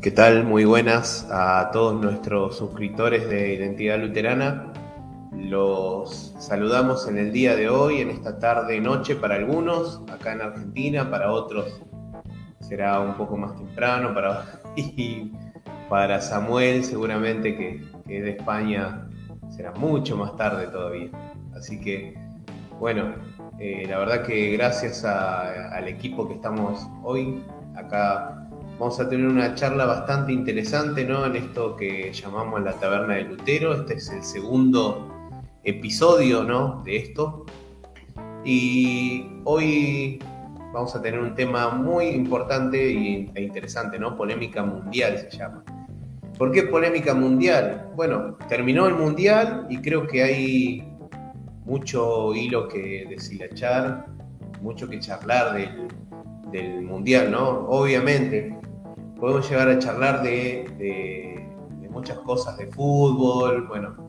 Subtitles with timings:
[0.00, 0.44] ¿Qué tal?
[0.44, 4.72] Muy buenas a todos nuestros suscriptores de Identidad Luterana.
[5.32, 10.42] Los saludamos en el día de hoy, en esta tarde noche para algunos, acá en
[10.42, 11.80] Argentina, para otros
[12.60, 15.32] será un poco más temprano, para, y
[15.88, 19.08] para Samuel seguramente que, es de España
[19.48, 21.10] será mucho más tarde todavía.
[21.56, 22.16] Así que,
[22.78, 23.14] bueno,
[23.58, 27.42] eh, la verdad que gracias al equipo que estamos hoy
[27.74, 28.37] acá
[28.78, 31.26] Vamos a tener una charla bastante interesante ¿no?
[31.26, 33.74] en esto que llamamos la taberna de Lutero.
[33.74, 35.32] Este es el segundo
[35.64, 36.80] episodio ¿no?
[36.84, 37.44] de esto.
[38.44, 40.20] Y hoy
[40.72, 42.88] vamos a tener un tema muy importante
[43.34, 44.16] e interesante, ¿no?
[44.16, 45.64] Polémica mundial se llama.
[46.38, 47.90] ¿Por qué polémica mundial?
[47.96, 50.88] Bueno, terminó el mundial y creo que hay
[51.64, 54.06] mucho hilo que deshilachar,
[54.62, 55.88] mucho que charlar del,
[56.52, 57.66] del mundial, ¿no?
[57.68, 58.56] Obviamente,
[59.18, 61.44] podemos llegar a charlar de,
[61.90, 64.06] muchas cosas de fútbol, bueno,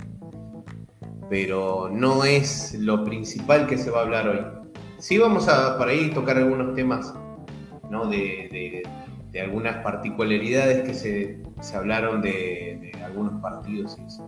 [1.30, 4.40] pero no es lo principal que se va a hablar hoy.
[5.00, 7.14] Sí vamos a por ahí tocar algunos temas,
[7.90, 8.08] ¿no?
[8.08, 8.84] De,
[9.40, 14.28] algunas particularidades que se, se hablaron de, algunos partidos y eso.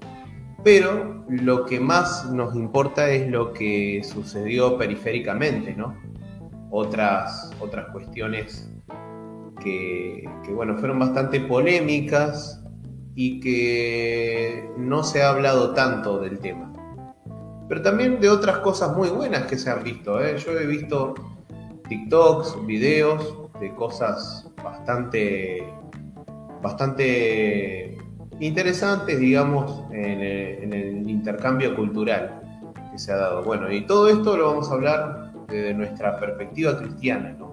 [0.64, 5.96] Pero lo que más nos importa es lo que sucedió periféricamente, ¿no?
[6.70, 8.71] Otras, otras cuestiones
[9.64, 12.62] que, bueno, fueron bastante polémicas
[13.16, 16.74] y que no se ha hablado tanto del tema.
[17.68, 20.22] Pero también de otras cosas muy buenas que se han visto.
[20.22, 20.38] ¿eh?
[20.38, 21.14] Yo he visto
[21.88, 25.64] TikToks, videos de cosas bastante,
[26.62, 27.98] bastante
[28.40, 32.42] interesantes, digamos, en el, intercambio cultural
[32.92, 33.44] que se ha dado.
[33.44, 37.52] Bueno, y todo esto lo vamos a hablar desde nuestra perspectiva cristiana, ¿no?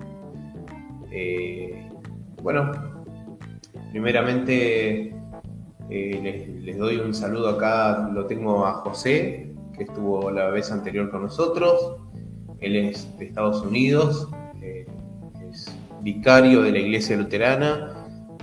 [1.11, 1.78] Eh,
[2.43, 2.73] bueno,
[3.91, 5.15] primeramente
[5.91, 11.11] eh, les, doy un saludo acá, lo tengo a José, que estuvo la vez anterior
[11.11, 11.97] con nosotros.
[12.61, 14.29] Él es de Estados Unidos,
[14.61, 14.87] eh,
[15.51, 15.67] es
[16.01, 17.95] vicario de la iglesia luterana,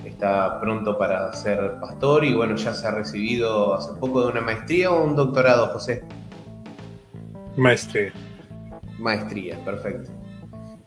[0.05, 4.41] está pronto para ser pastor y bueno, ya se ha recibido hace poco de una
[4.41, 6.03] maestría o un doctorado, José.
[7.57, 8.11] Maestría.
[8.97, 10.11] Maestría, perfecto.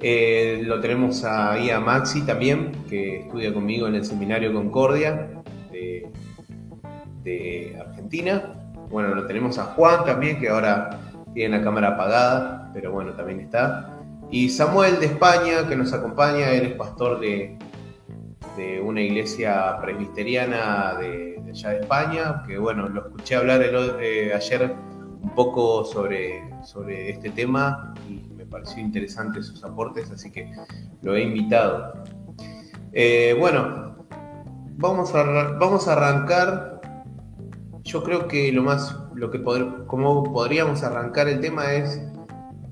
[0.00, 5.28] Eh, lo tenemos ahí a Maxi también, que estudia conmigo en el seminario Concordia
[7.24, 8.54] de, Argentina.
[8.90, 10.98] Bueno, lo tenemos a Juan también, que ahora
[11.34, 13.98] tiene la cámara apagada, pero bueno, también está.
[14.30, 17.58] Y Samuel de España, que nos acompaña, él es pastor de,
[18.56, 24.32] de una iglesia presbiteriana de, allá de España, que bueno, lo escuché hablar el, eh,
[24.34, 24.74] ayer
[25.20, 30.50] un poco sobre, sobre este tema y pareció interesante sus aportes, así que
[31.02, 32.04] lo he invitado.
[32.92, 34.06] Eh, bueno,
[34.76, 35.22] vamos a,
[35.58, 36.80] vamos a arrancar.
[37.84, 39.42] Yo creo que lo más, lo que
[39.86, 42.00] como podríamos arrancar el tema es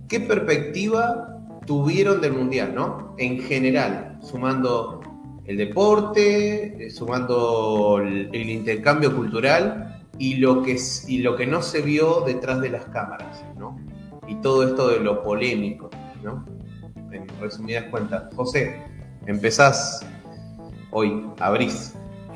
[0.09, 1.37] qué perspectiva
[1.67, 3.15] tuvieron del mundial, ¿no?
[3.19, 5.01] En general, sumando
[5.45, 11.83] el deporte, eh, sumando el, intercambio cultural y lo que y lo que no se
[11.83, 13.79] vio detrás de las cámaras, ¿no?
[14.27, 15.91] Y todo esto de lo polémico,
[16.23, 16.45] ¿no?
[17.13, 18.33] En resumidas cuentas.
[18.35, 18.83] José,
[19.27, 20.05] empezás
[20.91, 21.95] hoy, abrís.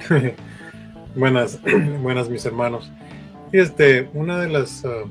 [1.15, 1.59] buenas,
[2.03, 2.91] buenas mis hermanos.
[3.53, 5.11] Este, una de las, uh,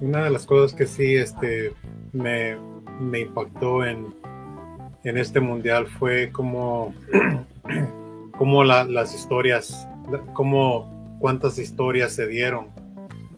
[0.00, 1.72] una de las cosas que sí este,
[2.12, 2.56] me,
[3.00, 4.14] me impactó en,
[5.04, 6.94] en este mundial fue como,
[8.36, 9.88] como las historias,
[10.34, 12.68] como cuántas historias se dieron.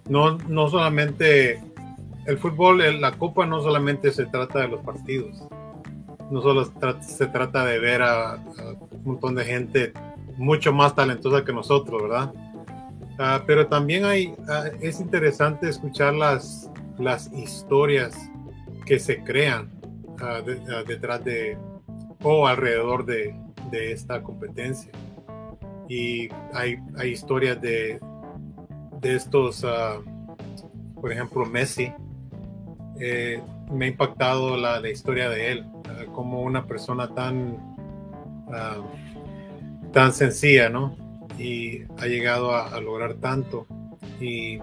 [0.09, 1.61] No, no solamente
[2.27, 5.43] el fútbol, la copa no solamente se trata de los partidos,
[6.31, 8.37] no solo se trata de ver a,
[8.91, 9.93] un montón de gente
[10.37, 12.33] mucho más talentosa que nosotros, ¿verdad?
[13.19, 18.15] Ah, pero también hay, ah, es interesante escuchar las, las historias
[18.87, 19.71] que se crean
[20.21, 20.41] ah,
[20.87, 21.59] detrás de
[22.23, 23.35] o alrededor de,
[23.71, 24.93] de, esta competencia.
[25.89, 28.01] Y hay, hay historias de,
[29.01, 29.67] de estos,
[30.95, 31.93] por ejemplo, Messi,
[33.01, 33.41] eh,
[33.71, 35.67] me ha impactado la, historia de él,
[36.15, 37.57] como una persona tan,
[38.53, 38.77] ah,
[39.93, 40.97] tan sencilla, ¿no?
[41.39, 43.67] Y ha llegado a, lograr tanto.
[44.21, 44.61] Y,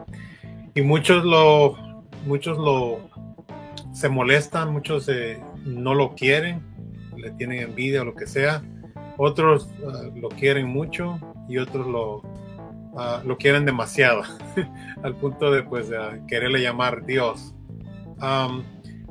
[0.81, 1.75] muchos lo,
[2.25, 3.09] muchos lo
[3.91, 6.61] se molestan, muchos eh, no lo quieren,
[7.17, 8.61] le tienen envidia o lo que sea.
[9.17, 12.21] Otros ah, lo quieren mucho y otros lo,
[12.95, 14.21] ah, lo quieren demasiado,
[15.03, 15.87] al punto de pues
[16.27, 17.55] quererle llamar Dios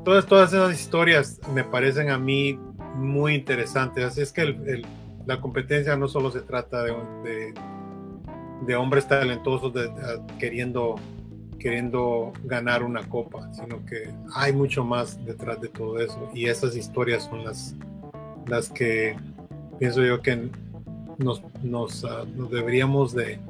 [0.04, 2.58] todas, todas esas historias me parecen a mí
[2.96, 4.04] muy interesantes.
[4.04, 4.82] Así es que
[5.26, 7.54] la competencia no solo se trata de,
[8.66, 9.72] de, hombres talentosos
[10.38, 10.96] queriendo,
[11.58, 16.30] queriendo ganar una copa, sino que hay mucho más detrás de todo eso.
[16.34, 17.74] Y esas historias son las,
[18.46, 19.16] las que
[19.78, 20.50] pienso yo que
[21.18, 23.40] nos, nos, ah, deberíamos de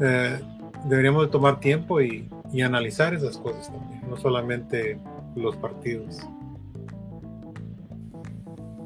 [0.00, 0.40] eh,
[0.84, 4.98] deberíamos de tomar tiempo y, y analizar esas cosas también, no solamente
[5.34, 6.20] los partidos.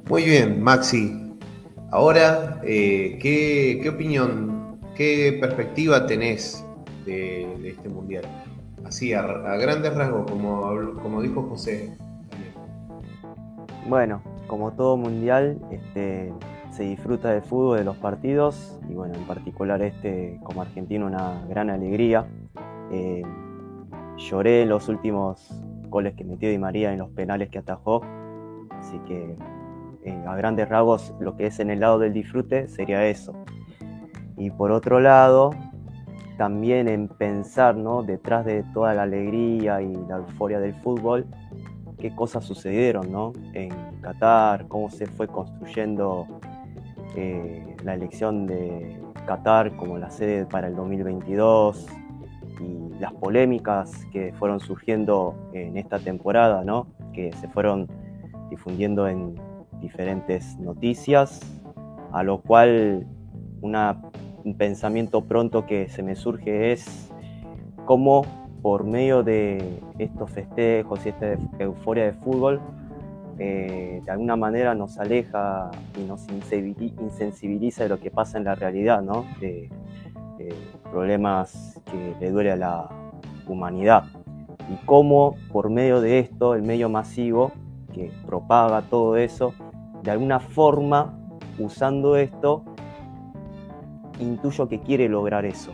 [0.08, 1.34] Muy bien, Maxi.
[1.90, 6.64] Ahora, eh, ¿qué, opinión, qué perspectiva tenés
[7.04, 8.24] de, este mundial?
[8.84, 11.96] Así, a, grandes rasgos, como, como dijo José.
[13.88, 16.32] Bueno, como todo mundial, este,
[16.70, 21.44] se disfruta del fútbol, de los partidos, y bueno, en particular este, como argentino, una
[21.48, 22.26] gran alegría.
[22.92, 23.22] Eh,
[24.16, 25.48] lloré los últimos
[25.88, 28.02] goles que metió Di María en los penales que atajó,
[28.78, 29.36] así que
[30.04, 33.34] eh, a grandes rasgos lo que es en el lado del disfrute sería eso.
[34.36, 35.50] Y por otro lado,
[36.36, 37.76] también en pensar.
[38.06, 41.26] Detrás de toda la alegría y la euforia del fútbol,
[41.98, 43.32] qué cosas sucedieron, ¿no?
[43.54, 43.70] En
[44.00, 46.26] Qatar, cómo se fue construyendo
[47.16, 51.86] eh, la elección de Qatar como la sede para el 2022
[52.60, 56.86] y las polémicas que fueron surgiendo en esta temporada, ¿no?
[57.12, 57.88] Que se fueron
[58.50, 59.34] difundiendo en
[59.80, 61.40] diferentes noticias,
[62.12, 63.06] a lo cual
[63.60, 67.10] un pensamiento pronto que se me surge es
[67.84, 68.24] cómo
[68.62, 72.60] por medio de estos festejos y esta euforia de fútbol,
[73.38, 78.54] eh, de alguna manera nos aleja y nos insensibiliza de lo que pasa en la
[78.54, 79.24] realidad, ¿no?
[80.90, 82.88] Problemas que le duele a la
[83.46, 84.04] humanidad.
[84.70, 87.52] Y cómo por medio de esto, el medio masivo
[87.92, 89.54] que propaga todo eso,
[90.02, 91.18] de alguna forma,
[91.58, 92.64] usando esto,
[94.20, 95.72] intuyo que quiere lograr eso,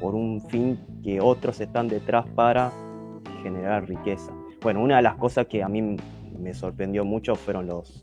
[0.00, 2.72] por un fin que otros están detrás para
[3.42, 4.32] generar riqueza.
[4.62, 5.96] Bueno, una de las cosas que a mí
[6.38, 8.02] me sorprendió mucho fueron los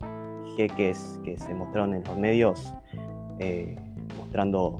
[0.56, 2.74] jeques que se mostraron en los medios,
[3.38, 3.76] eh,
[4.18, 4.78] mostrando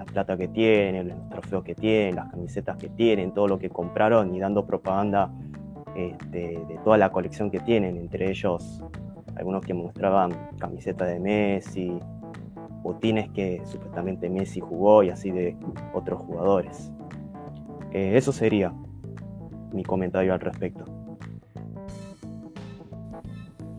[0.00, 3.68] la plata que tienen, los trofeos que tienen, las camisetas que tienen, todo lo que
[3.68, 5.30] compraron y dando propaganda
[5.94, 8.82] este, de toda la colección que tienen, entre ellos
[9.36, 11.98] algunos que mostraban camisetas de Messi,
[12.82, 15.54] botines que supuestamente Messi jugó y así de
[15.92, 16.90] otros jugadores.
[17.92, 18.72] Eh, eso sería
[19.74, 20.86] mi comentario al respecto.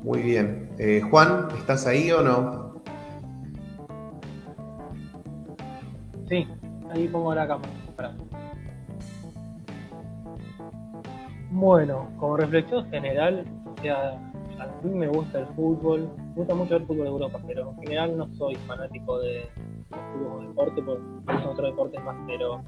[0.03, 0.69] Muy bien.
[0.77, 2.70] Eh, Juan, ¿estás ahí o no?
[6.31, 6.47] Sí,
[6.89, 7.69] ahí pongo la cámara.
[11.49, 14.11] Bueno, como reflexión general, o sea,
[14.57, 17.77] a mí me gusta el fútbol, me gusta mucho el fútbol de Europa, pero en
[17.79, 19.49] general no soy fanático de,
[19.89, 22.61] fútbol deporte, porque son otros deportes más, pero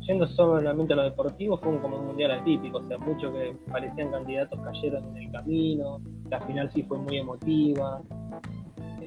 [0.00, 4.10] yendo solamente a lo deportivo fue como un mundial atípico, o sea, muchos que parecían
[4.10, 6.00] candidatos cayeron en el camino,
[6.30, 8.00] la final sí fue muy emotiva,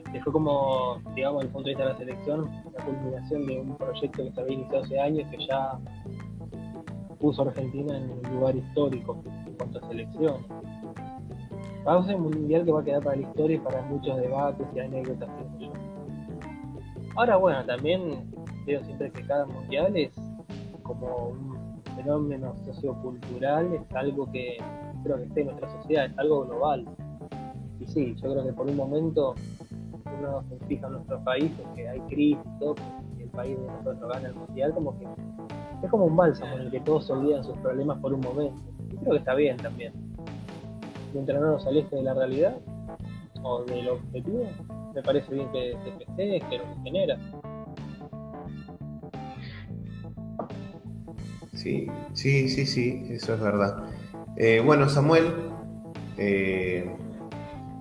[0.10, 3.76] este, fue como, digamos, el punto de vista de la selección, la culminación de un
[3.78, 5.80] proyecto que se había iniciado hace años que ya
[7.20, 10.60] puso a Argentina en un lugar histórico en cuanto a selección
[11.88, 14.18] va a ser un mundial que va a quedar para la historia y para muchos
[14.18, 15.30] debates y anécdotas.
[17.16, 18.32] Ahora, bueno, también
[18.66, 20.12] veo siempre que cada mundial es
[20.84, 24.58] como un fenómeno sociocultural, es algo que
[25.04, 26.86] creo que está en nuestra sociedad, es algo global.
[27.80, 29.36] Y sí, yo creo que por un momento
[30.20, 32.76] uno se fija en nuestros países, que hay crisis y todo,
[33.18, 35.08] y el país de nosotros gana el mundial, como que
[35.84, 38.56] es como un bálsamo en el que todos se olvidan sus problemas por un momento.
[38.92, 39.94] Y creo que está bien también
[41.14, 42.58] mientras no nos aleje de la realidad
[43.42, 44.48] o del objetivo,
[44.94, 47.18] me parece bien que se festeje, que lo genera.
[51.54, 53.84] Sí, sí, sí, sí, eso es verdad.
[54.36, 55.34] Eh, bueno, Samuel,
[56.18, 56.90] eh,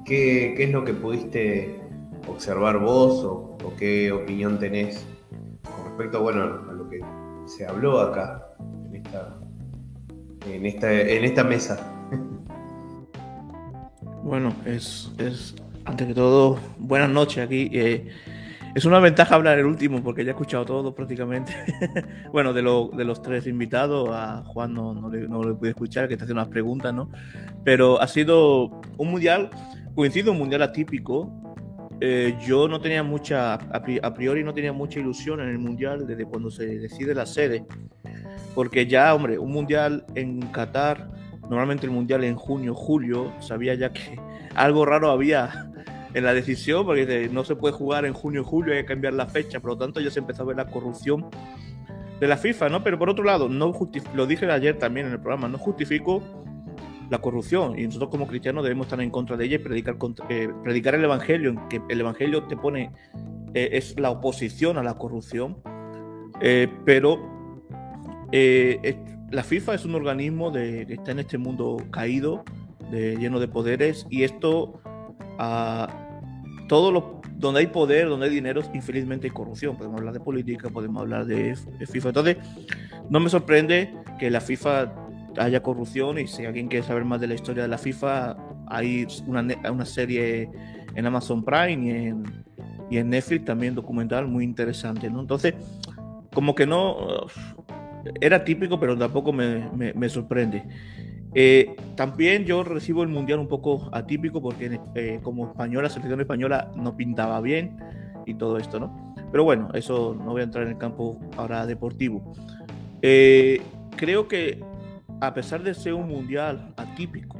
[0.05, 1.81] ¿qué, es lo que pudiste
[2.29, 5.05] observar vos o, qué opinión tenés
[5.63, 7.01] con respecto bueno, a lo que
[7.47, 8.43] se habló acá
[8.87, 9.37] en esta,
[10.47, 11.95] en esta, en esta mesa?
[14.21, 15.55] Bueno, es, es
[15.87, 17.71] antes que todo, buenas noches aquí.
[17.73, 18.09] Eh,
[18.75, 21.53] es una ventaja hablar el último porque ya he escuchado todo prácticamente.
[22.33, 26.07] bueno, de, de los tres invitados, a Juan no, no, le, no le pude escuchar,
[26.07, 27.11] que está haciendo unas preguntas, ¿no?
[27.65, 29.51] Pero ha sido un mundial,
[29.95, 31.48] coincido, un mundial atípico.
[32.01, 36.25] Eh, yo no tenía mucha, a priori no tenía mucha ilusión en el mundial desde
[36.25, 37.65] cuando se decide la sede.
[38.55, 41.09] Porque ya, hombre, un mundial en Qatar
[41.49, 44.19] Normalmente el mundial en junio, julio, sabía ya que
[44.55, 45.71] algo raro había
[46.15, 49.27] en la decisión, porque no se puede jugar en junio julio, hay que cambiar la
[49.27, 51.27] fecha, por lo tanto ya se empezó a ver la corrupción
[52.19, 52.83] de la FIFA, ¿no?
[52.83, 53.73] Pero por otro lado, no
[54.15, 56.23] lo dije ayer también en el programa, no justifico
[57.11, 59.97] la corrupción y nosotros como cristianos debemos estar en contra de ella y predicar,
[60.29, 62.93] eh, predicar el Evangelio, que el Evangelio te pone,
[63.55, 65.59] eh, es la oposición a la corrupción,
[66.41, 67.37] eh, pero
[68.31, 72.45] la FIFA es un organismo de, que está en este mundo caído,
[72.91, 74.81] lleno de poderes y esto,
[75.39, 75.89] a
[76.69, 79.77] todo lo, donde hay poder, donde hay dinero, infelizmente hay corrupción.
[79.77, 81.57] Podemos hablar de política, podemos hablar de,
[81.91, 82.09] FIFA.
[82.09, 82.37] Entonces,
[83.09, 87.27] no me sorprende que la FIFA haya corrupción y si alguien quiere saber más de
[87.27, 90.51] la historia de la FIFA, hay una, una serie
[90.95, 92.25] en Amazon Prime y en,
[92.91, 95.07] y en Netflix también documental muy interesante.
[95.07, 95.55] Entonces,
[96.33, 97.27] como que no,
[98.21, 100.65] era típico, pero tampoco me, me, sorprende.
[101.35, 106.21] Eh, también yo recibo el mundial un poco atípico porque eh, como española, la selección
[106.21, 107.77] española no pintaba bien
[108.27, 109.15] y todo esto, ¿no?
[109.31, 112.33] Pero bueno, eso no voy a entrar en el campo ahora deportivo.
[113.03, 113.61] Eh,
[113.97, 114.61] creo que
[115.21, 117.39] a pesar de ser un mundial atípico,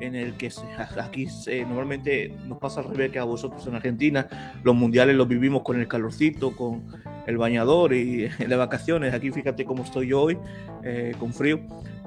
[0.00, 0.50] en el que
[1.02, 1.26] aquí
[1.68, 4.26] normalmente nos pasa al revés que a vosotros en Argentina,
[4.62, 6.84] los mundiales los vivimos con el calorcito, con
[7.26, 9.14] el bañador y de vacaciones.
[9.14, 10.38] Aquí fíjate cómo estoy hoy,
[10.82, 11.60] eh, con frío.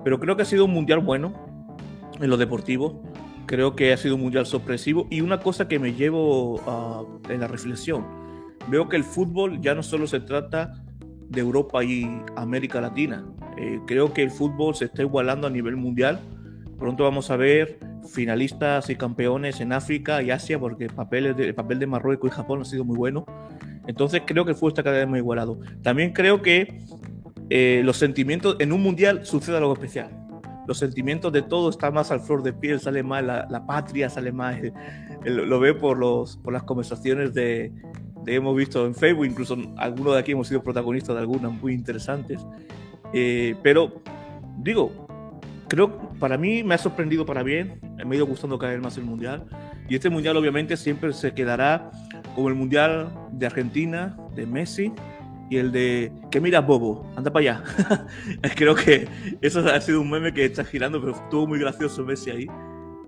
[0.03, 1.33] Pero creo que ha sido un mundial bueno
[2.19, 3.03] en lo deportivo.
[3.45, 5.07] Creo que ha sido un mundial sorpresivo.
[5.09, 8.05] Y una cosa que me llevo uh, en la reflexión,
[8.67, 10.83] veo que el fútbol ya no solo se trata
[11.29, 13.25] de Europa y América Latina.
[13.57, 16.19] Eh, creo que el fútbol se está igualando a nivel mundial.
[16.77, 21.48] Pronto vamos a ver finalistas y campeones en África y Asia, porque el papel de,
[21.48, 23.25] el papel de Marruecos y Japón ha sido muy bueno.
[23.88, 25.59] Entonces creo que el fútbol está cada vez más igualado.
[25.83, 26.81] También creo que
[27.50, 30.09] eh, los sentimientos, en un mundial sucede algo especial.
[30.67, 34.31] Los sentimientos de todo están más al flor de piel, sale más la, patria, sale
[34.31, 34.57] más.
[35.25, 37.74] lo veo por, los, por las conversaciones de,
[38.36, 42.45] hemos visto en Facebook, incluso algunos de aquí hemos sido protagonistas de algunas muy interesantes.
[43.13, 44.01] Eh, pero
[44.57, 45.07] digo,
[45.67, 48.98] creo para mí me ha sorprendido para bien, me ha ido gustando cada vez más
[48.98, 49.45] el mundial.
[49.88, 51.91] Y este mundial obviamente siempre se quedará
[52.36, 54.93] como el mundial de Argentina, de Messi,
[55.50, 57.63] y el de que mira Bobo, anda para allá.
[58.55, 59.07] Creo que
[59.41, 62.48] eso ha sido un meme que está girando, pero estuvo muy gracioso Messi ahí.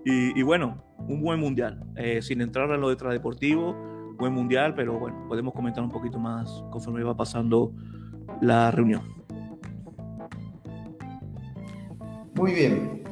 [0.04, 3.76] Y, bueno, un buen mundial, eh, sin entrar en lo detrás deportivo,
[4.22, 7.72] buen mundial, pero bueno, podemos comentar un poquito más conforme va pasando
[8.40, 9.02] la reunión.
[12.34, 13.02] Muy bien.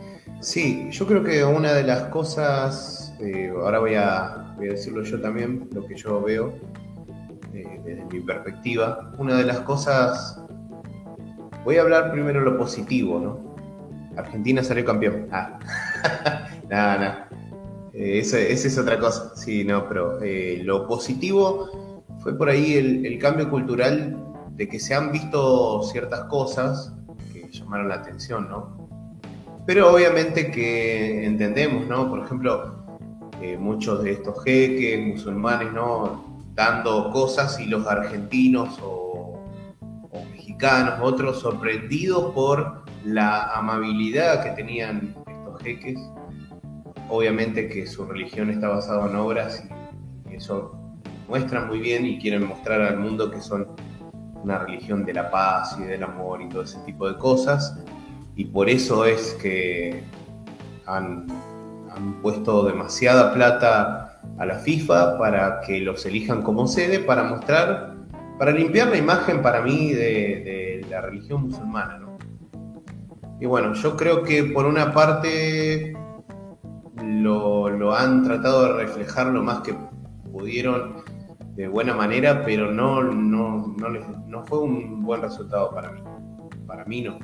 [0.41, 5.69] Sí, yo creo que una de las cosas, eh, ahora voy a, decirlo yo también,
[5.73, 6.55] lo que yo veo
[7.55, 10.41] eh, desde mi perspectiva, una de las cosas,
[11.65, 13.57] voy a hablar primero lo positivo, ¿no?
[14.17, 15.27] Argentina salió campeón.
[15.33, 15.59] Ah,
[16.69, 17.29] nada, nada.
[17.93, 19.35] Eh, esa es otra cosa.
[19.37, 20.19] Sí, no, pero
[20.65, 24.17] lo positivo fue por ahí el, cambio cultural
[24.51, 26.93] de que se han visto ciertas cosas
[27.33, 28.89] que llamaron la atención, ¿no?
[29.67, 32.11] Pero obviamente que entendemos, ¿no?
[32.11, 32.75] Por ejemplo,
[33.41, 36.43] eh, muchos de estos jeques musulmanes, ¿no?
[36.55, 39.41] Dando cosas y los argentinos o,
[40.33, 45.99] mexicanos, otros sorprendidos por la amabilidad que tenían estos jeques.
[47.11, 49.63] Obviamente que su religión está basada en obras
[50.31, 50.73] y eso
[51.29, 53.67] muestran muy bien y quieren mostrar al mundo que son
[54.43, 57.77] una religión de la paz y del amor y todo ese tipo de cosas
[58.41, 60.03] y por eso es que
[60.87, 61.27] han,
[62.23, 67.93] puesto demasiada plata a la FIFA para que los elijan como sede, para mostrar,
[68.39, 72.01] para limpiar la imagen para mí de, la religión musulmana.
[73.39, 75.95] Y bueno, yo creo que por una parte
[77.03, 79.75] lo, han tratado de reflejar lo más que
[80.33, 81.03] pudieron
[81.55, 83.89] de buena manera, pero no, no, no,
[84.27, 86.01] no fue un buen resultado para mí.
[86.67, 87.19] Para mí no.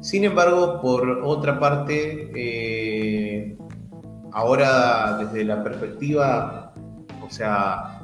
[0.00, 3.56] Sin embargo, por otra parte, eh,
[4.32, 6.72] ahora desde la perspectiva,
[7.24, 8.00] o sea,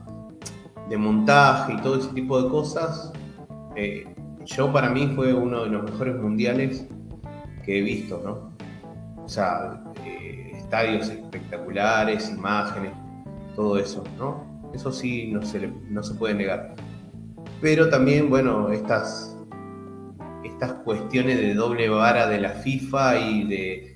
[0.88, 3.12] de montaje y todo ese tipo de cosas,
[3.76, 4.06] eh,
[4.46, 6.86] yo para mí fue uno de los mejores mundiales
[7.64, 8.49] que he visto, ¿no?
[9.24, 12.92] O sea, eh, estadios espectaculares, imágenes,
[13.54, 14.44] todo eso, ¿no?
[14.74, 16.74] Eso sí no se, no se puede negar.
[17.60, 19.36] Pero también, bueno, estas
[20.44, 23.94] estas cuestiones de doble vara de la FIFA y de,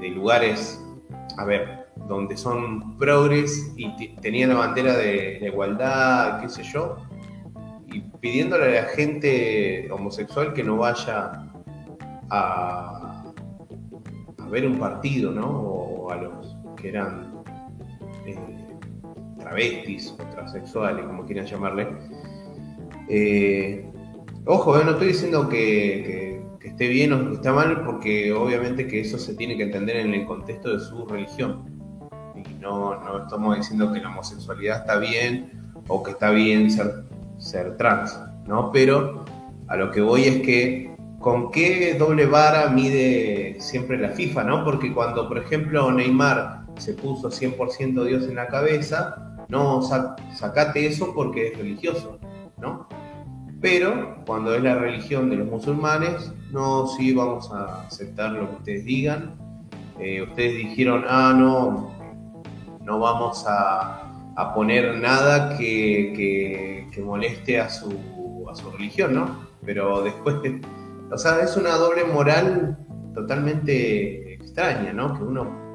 [0.00, 0.82] de, lugares,
[1.36, 6.96] a ver, donde son progres y tenían la bandera de igualdad, qué sé yo,
[7.96, 11.46] y pidiéndole a la gente homosexual que no vaya
[12.30, 13.05] a,
[14.50, 15.46] ver un partido, ¿no?
[15.46, 17.32] O a los que eran
[18.26, 18.38] eh,
[19.38, 21.88] travestis o transexuales, como quieran llamarle.
[23.08, 23.88] Eh,
[24.44, 29.18] ojo, no estoy diciendo que, esté bien o que está mal, porque obviamente que eso
[29.18, 31.64] se tiene que entender en el contexto de su religión.
[32.34, 35.52] Y no, no estamos diciendo que la homosexualidad está bien
[35.88, 36.68] o que está bien
[37.38, 38.72] ser trans, ¿no?
[38.72, 39.24] Pero
[39.68, 44.64] a lo que voy es que con qué doble vara mide siempre la FIFA, ¿no?
[44.64, 51.12] Porque cuando, por ejemplo, Neymar se puso 100% Dios en la cabeza, no sacate eso
[51.14, 52.18] porque es religioso,
[52.58, 52.88] ¿no?
[53.60, 58.56] Pero cuando es la religión de los musulmanes, no, sí vamos a aceptar lo que
[58.56, 59.34] ustedes digan.
[59.98, 61.90] Eh, ustedes dijeron, ah, no,
[62.84, 64.02] no vamos a,
[64.54, 69.36] poner nada que, que, moleste a su, a su religión, ¿no?
[69.64, 70.36] Pero después
[71.10, 72.76] o sea, es una doble moral
[73.14, 75.16] totalmente extraña, ¿no?
[75.16, 75.66] Que uno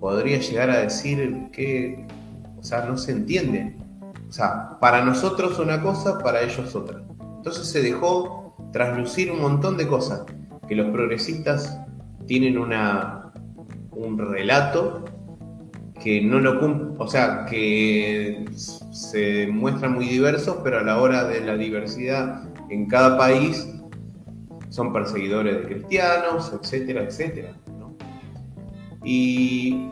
[0.00, 2.06] podría llegar a decir que,
[2.58, 3.76] o sea, no se entiende.
[4.28, 7.00] O sea, para nosotros una cosa, para ellos otra.
[7.36, 10.22] Entonces se dejó traslucir un montón de cosas,
[10.66, 11.78] que los progresistas
[12.26, 13.32] tienen una,
[13.92, 15.04] un relato
[16.02, 21.24] que no lo cumple, o sea, que se muestran muy diversos, pero a la hora
[21.24, 23.66] de la diversidad en cada país
[24.74, 27.52] son perseguidores de cristianos, etcétera, etcétera.
[29.04, 29.88] Y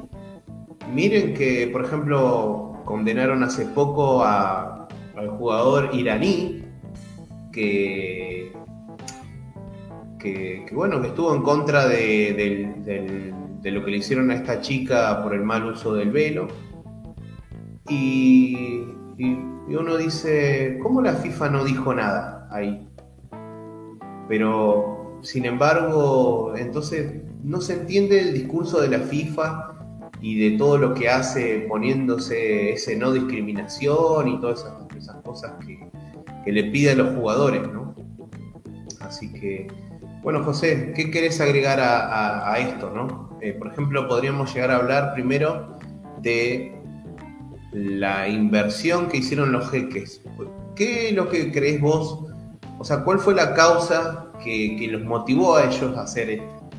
[0.93, 6.65] miren que, por ejemplo, condenaron hace poco al jugador iraní
[7.53, 8.53] que,
[10.19, 15.33] que, bueno, que estuvo en contra de, lo que le hicieron a esta chica por
[15.33, 16.49] el mal uso del velo.
[17.89, 18.83] y
[19.69, 22.89] uno dice, ¿cómo la FIFA no dijo nada ahí?
[24.33, 29.75] Pero, sin embargo, entonces no se entiende el discurso de la FIFA
[30.23, 34.65] y de todo lo que hace poniéndose ese no discriminación y todas
[34.97, 37.95] esas, cosas que, le pide a los jugadores, ¿no?
[39.01, 39.67] Así que,
[40.23, 43.39] bueno, José, ¿qué querés agregar a, esto, no?
[43.43, 45.77] Eh, por ejemplo, podríamos llegar a hablar primero
[46.23, 46.75] de
[47.71, 50.23] la inversión que hicieron los jeques.
[50.75, 52.32] ¿Qué es lo que crees vos
[52.83, 56.71] o sea, ¿cuál fue la causa que, los motivó a ellos a hacer esto?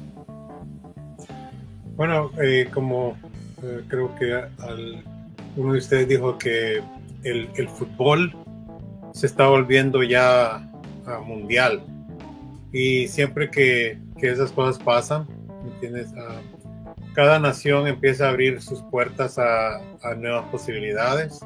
[1.96, 3.16] Bueno, eh, como
[3.63, 4.44] eh, creo que
[5.56, 6.84] uno de ustedes dijo que
[7.24, 8.36] el, fútbol
[9.13, 10.70] se está volviendo ya
[11.26, 11.82] mundial.
[12.74, 15.26] Y siempre que, esas cosas pasan,
[15.63, 16.10] ¿entiendes?
[17.13, 21.39] cada nación empieza a abrir sus puertas a, a, nuevas posibilidades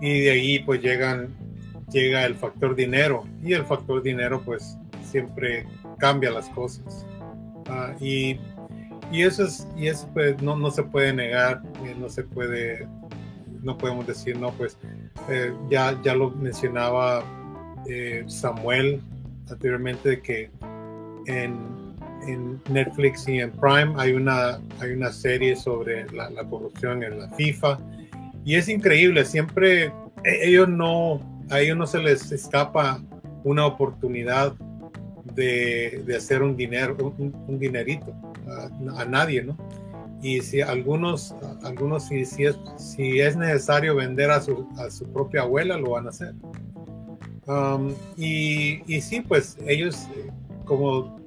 [0.00, 1.45] y de ahí pues llegan
[1.90, 5.66] llega el factor dinero y el factor dinero pues siempre
[5.98, 7.06] cambia las cosas.
[7.68, 8.38] Ah, y,
[9.10, 12.86] y, eso es, y eso pues no, no se puede negar, eh, no se puede,
[13.62, 14.76] no podemos decir, no, pues
[15.28, 17.24] eh, ya, ya lo mencionaba
[17.88, 19.00] eh, Samuel
[19.50, 20.50] anteriormente de que
[21.26, 21.94] en,
[22.26, 27.18] en, Netflix y en Prime hay una, hay una serie sobre la, la corrupción en
[27.18, 27.78] la FIFA
[28.44, 29.86] y es increíble, siempre
[30.24, 31.20] e, ellos no,
[31.50, 33.00] a ellos no se les escapa
[33.44, 34.54] una oportunidad
[35.34, 38.12] de, hacer un dinero, un, dinerito
[38.96, 39.56] a, nadie, ¿no?
[40.22, 45.06] Y si algunos, algunos si, si, es, si es necesario vender a su, a su
[45.12, 46.34] propia abuela, lo van a hacer.
[47.46, 50.08] Um, y, y, sí, pues ellos,
[50.64, 51.20] como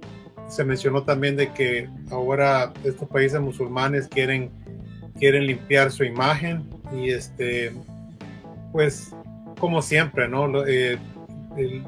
[0.50, 4.50] se mencionó también de que ahora estos países musulmanes quieren,
[5.18, 7.72] quieren limpiar su imagen y este,
[8.72, 9.16] pues
[9.60, 10.66] como siempre, ¿no?
[10.66, 10.98] Eh,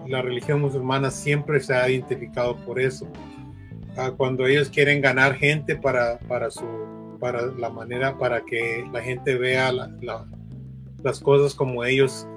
[0.07, 3.07] la religión musulmana siempre se ha identificado por eso.
[3.97, 6.65] Ah, cuando ellos quieren ganar gente para, para, su,
[7.19, 12.27] para la manera, para que la gente vea las cosas como ellos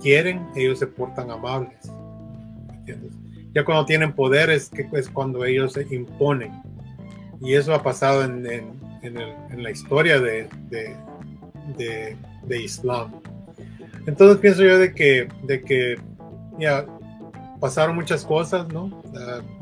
[0.00, 1.78] quieren, ellos se portan amables.
[3.54, 6.52] Ya cuando tienen poder es, que, es cuando ellos se imponen.
[7.40, 10.96] Y eso ha pasado en, en, en, la historia de, de,
[11.76, 13.21] de, de Islam.
[14.06, 15.96] Entonces pienso yo de que, de que
[16.58, 16.86] ya
[17.60, 19.02] pasaron muchas cosas, ¿no?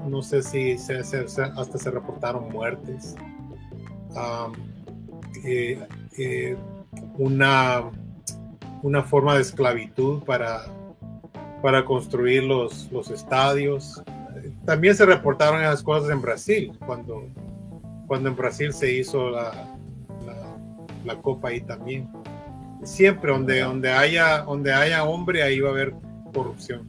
[0.08, 3.14] no sé si hasta se reportaron muertes.
[5.44, 6.56] Eh,
[7.18, 7.82] una,
[8.82, 10.64] una forma de esclavitud para,
[11.62, 14.02] para construir los, los estadios.
[14.64, 17.26] También se reportaron esas cosas en Brasil, cuando,
[18.06, 19.52] cuando en Brasil se hizo la,
[20.26, 20.56] la,
[21.04, 22.08] la Copa ahí también
[22.84, 25.94] siempre donde, donde, haya, donde haya hombre, ahí va a haber
[26.32, 26.88] corrupción.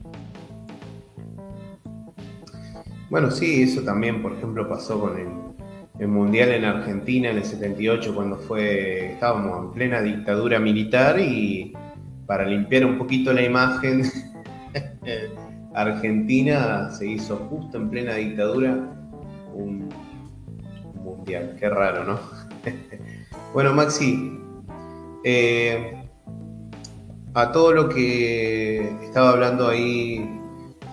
[3.10, 8.16] Bueno, sí, eso también, por ejemplo, pasó con el Mundial en Argentina en el 78
[8.16, 11.74] cuando fue, estábamos en plena dictadura militar y
[12.26, 14.04] para limpiar un poquito la imagen,
[15.76, 18.96] Argentina se hizo justo en plena dictadura
[19.54, 19.90] un
[20.96, 21.56] mundial.
[21.60, 22.20] Qué raro, ¿no?
[23.54, 24.41] bueno, Maxi,
[25.24, 26.04] eh,
[27.34, 30.30] a todo lo que estaba hablando ahí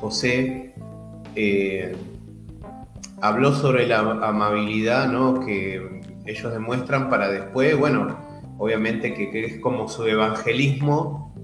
[0.01, 0.75] José,
[1.35, 1.97] eh,
[3.21, 5.41] habló sobre la amabilidad ¿no?
[5.45, 8.17] que ellos demuestran para después, bueno,
[8.59, 11.35] obviamente que, es como su evangelismo,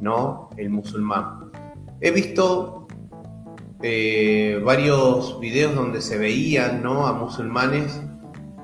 [0.00, 0.50] ¿no?
[0.56, 1.50] El musulmán.
[2.00, 2.86] He visto
[3.82, 7.06] eh, varios videos donde se veían, ¿no?
[7.06, 8.00] A musulmanes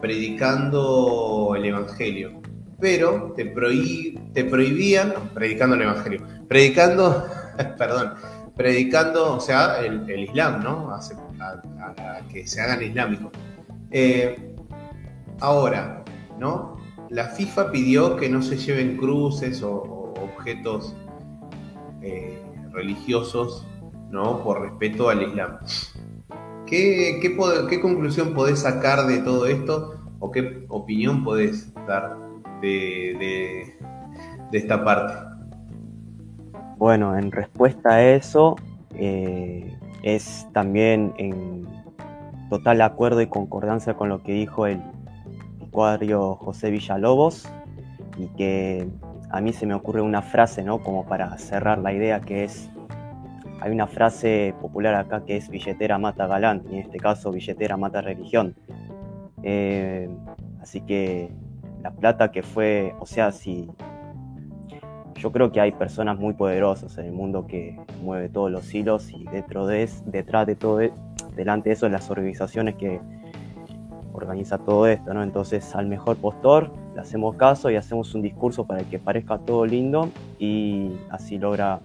[0.00, 2.32] predicando el evangelio,
[2.80, 7.26] pero te, te prohibían, predicando el evangelio, predicando,
[7.78, 8.14] perdón,
[8.56, 10.90] predicando, o sea, el, Islam, ¿no?
[10.90, 11.00] A,
[12.32, 13.32] que se hagan islámicos.
[13.90, 14.54] Eh,
[15.40, 16.04] ahora,
[16.38, 16.78] ¿no?
[17.10, 20.94] La FIFA pidió que no se lleven cruces o, objetos
[22.02, 22.40] eh,
[22.72, 23.66] religiosos,
[24.10, 24.42] ¿no?
[24.42, 25.58] Por respeto al Islam.
[26.66, 32.16] ¿Qué, qué, conclusión podés sacar de todo esto o qué opinión podés dar
[32.64, 33.76] de
[34.52, 35.14] esta parte?
[36.76, 38.56] Bueno, en respuesta a eso,
[38.94, 41.66] eh, es también en
[42.50, 44.80] total acuerdo y concordancia con lo que dijo el
[45.70, 47.48] cuadrio José Villalobos
[48.18, 48.88] y que
[49.30, 50.78] a mí se me ocurre una frase, ¿no?
[50.78, 52.70] Como para cerrar la idea que es,
[53.60, 57.76] hay una frase popular acá que es billetera mata galán y en este caso billetera
[57.76, 58.54] mata religión.
[59.42, 60.08] Eh,
[60.60, 61.32] así que
[61.84, 63.68] la plata que fue, o sea, si
[65.16, 69.10] yo creo que hay personas muy poderosas en el mundo que mueve todos los hilos
[69.10, 70.80] y dentro de, detrás de todo,
[71.36, 73.00] delante de eso, las organizaciones que
[74.14, 75.22] organiza todo esto, ¿no?
[75.22, 79.66] Entonces al mejor postor le hacemos caso y hacemos un discurso para que parezca todo
[79.66, 81.80] lindo y así logra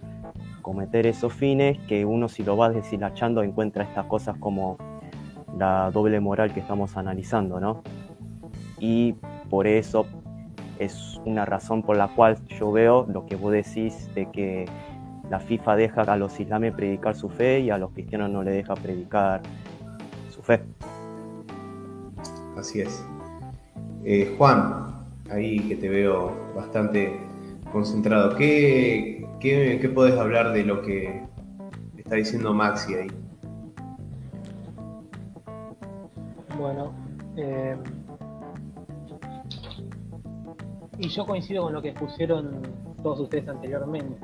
[0.61, 4.77] cometer esos fines que uno si lo va deshilachando encuentra estas cosas como
[5.57, 7.83] la doble moral que estamos analizando, ¿no?
[8.79, 9.15] Y
[9.49, 10.05] por eso
[10.79, 14.65] es una razón por la cual yo veo lo que vos decís de que
[15.29, 18.51] la FIFA deja a los islames predicar su fe y a los cristianos no le
[18.51, 19.41] deja predicar
[20.29, 20.61] su fe.
[22.57, 23.03] Así es.
[24.03, 24.85] Eh, Juan,
[25.29, 27.19] ahí que te veo bastante
[27.71, 31.21] concentrado, ¿qué, qué, podés hablar de lo que
[31.97, 33.07] está diciendo Maxi ahí?
[36.57, 36.91] Bueno,
[37.37, 37.77] eh,
[40.99, 42.61] y yo coincido con lo que pusieron
[43.01, 44.17] todos ustedes anteriormente.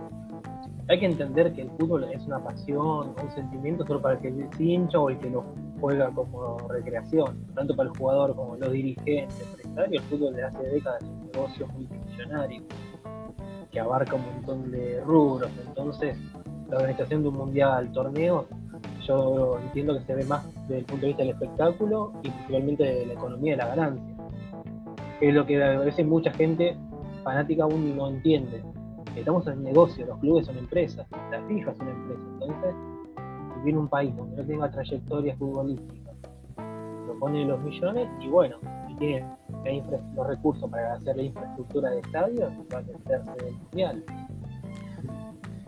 [0.88, 4.28] Hay que entender que el fútbol es una pasión, un sentimiento solo para el que
[4.28, 5.46] es hincha o el que lo
[5.80, 7.44] juega como recreación.
[7.56, 11.32] Tanto para el jugador como los dirigentes, empresarios, el fútbol de hace décadas es un
[11.32, 12.62] negocio multimillonario
[13.72, 15.50] que abarca un montón de rubros.
[15.66, 16.18] Entonces,
[16.70, 18.48] la organización de un mundial, torneo,
[19.08, 22.84] yo entiendo que se ve más desde el punto de vista del espectáculo y principalmente
[22.84, 24.15] de la economía de la ganancia
[25.22, 26.78] es lo que a veces mucha gente
[27.24, 28.64] fanática aún no entiende.
[29.16, 32.26] Estamos en negocio, los clubes son empresas, las FIFA son empresas.
[32.34, 32.76] Entonces,
[33.54, 36.12] si viene un país donde no tenga trayectoria futbolística,
[37.08, 39.26] lo pone los millones y bueno, si tiene
[40.16, 44.04] los recursos para hacer la infraestructura de estadios, va a meterse del mundial.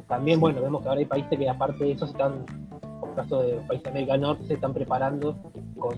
[0.08, 2.46] También, bueno, vemos que ahora hay países que aparte de eso están,
[2.80, 5.36] como el caso de los países de América Norte, se están preparando
[5.78, 5.98] con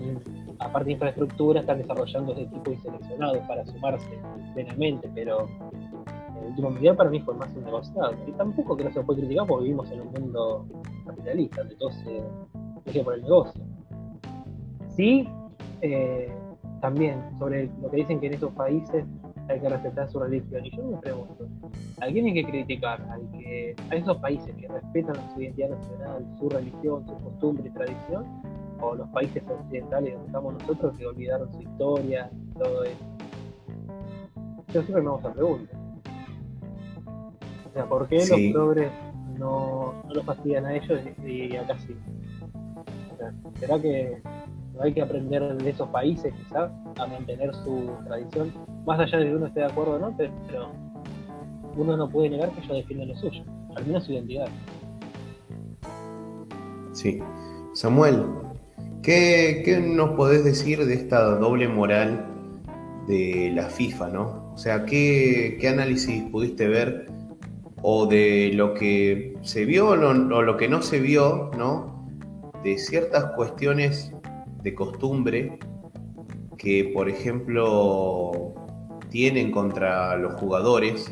[0.60, 4.18] aparte de infraestructura, están desarrollando ese tipo de seleccionados para sumarse
[4.54, 5.48] plenamente, pero
[6.40, 8.14] el último mundial para mí fue más un negociado.
[8.26, 10.66] Y tampoco que no se puede criticar porque vivimos en un mundo
[11.06, 12.22] capitalista, donde todo se
[13.04, 13.62] por el negocio.
[14.88, 15.28] Sí,
[15.80, 16.32] eh,
[16.80, 19.04] también sobre lo que dicen que en esos países
[19.48, 20.64] hay que respetar su religión.
[20.64, 21.48] Y yo me pregunto,
[22.00, 23.00] ¿a quién hay que criticar?
[23.10, 27.70] ¿Al que, ¿A esos países que respetan su identidad nacional, su religión, su costumbre y
[27.70, 28.24] tradición?
[28.80, 33.04] O los países occidentales donde estamos nosotros que olvidaron su historia y todo eso.
[34.72, 35.76] Yo siempre me hago esa pregunta.
[37.68, 38.90] O sea, ¿por qué los progres
[39.38, 41.96] no, no los fastidian a ellos y, acá sí?
[43.12, 44.20] O sea, ¿será que
[44.74, 48.52] no hay que aprender de esos países quizás a mantener su tradición?
[48.86, 50.70] Más allá de que uno esté de acuerdo o no, pero
[51.76, 53.42] uno no puede negar que ellos defienden lo suyo,
[53.76, 54.48] al menos su identidad.
[56.92, 57.22] Sí.
[57.74, 58.24] Samuel,
[59.02, 62.26] ¿Qué, nos podés decir de esta doble moral
[63.08, 64.52] de la FIFA, no?
[64.52, 67.06] O sea, ¿qué, análisis pudiste ver
[67.80, 72.06] o de lo que se vio o lo, que no se vio, ¿no?
[72.62, 74.12] De ciertas cuestiones
[74.62, 75.58] de costumbre
[76.58, 78.52] que, por ejemplo,
[79.08, 81.10] tienen contra los jugadores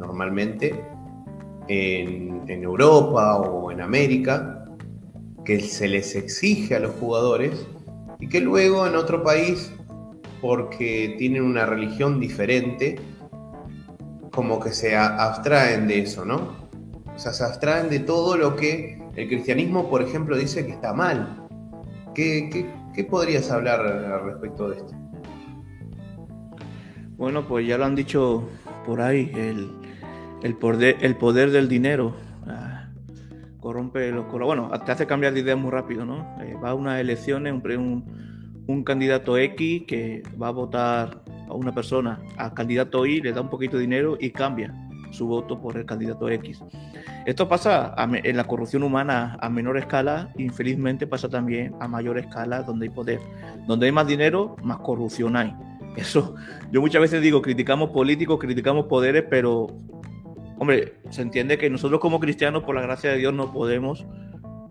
[0.00, 0.82] normalmente
[1.68, 4.57] en, en Europa o en América,
[5.48, 7.66] que se les exige a los jugadores
[8.20, 9.72] y que luego en otro país,
[10.42, 13.00] porque tienen una religión diferente,
[14.30, 16.68] como que se abstraen de eso, ¿no?
[17.16, 20.92] O sea, se abstraen de todo lo que el cristianismo, por ejemplo, dice que está
[20.92, 21.48] mal.
[22.14, 22.68] ¿Qué,
[23.08, 24.92] podrías hablar al respecto de esto?
[27.16, 28.46] Bueno, pues ya lo han dicho
[28.84, 29.32] por ahí,
[30.42, 32.27] el, poder, el poder del dinero
[33.60, 36.36] corrompe los Bueno, te hace cambiar de idea muy rápido, ¿no?
[36.42, 38.04] Eh, va a unas elecciones, un,
[38.66, 43.40] un, candidato X que va a votar a una persona, al candidato Y, le da
[43.40, 44.74] un poquito de dinero y cambia
[45.10, 46.62] su voto por el candidato X.
[47.26, 52.62] Esto pasa en la corrupción humana a menor escala, infelizmente pasa también a mayor escala
[52.62, 53.20] donde hay poder.
[53.66, 55.54] Donde hay más dinero, más corrupción hay.
[55.96, 56.36] Eso,
[56.70, 59.66] yo muchas veces digo, criticamos políticos, criticamos poderes, pero,
[60.58, 64.06] hombre, se entiende que nosotros como cristianos, por la gracia de Dios, no podemos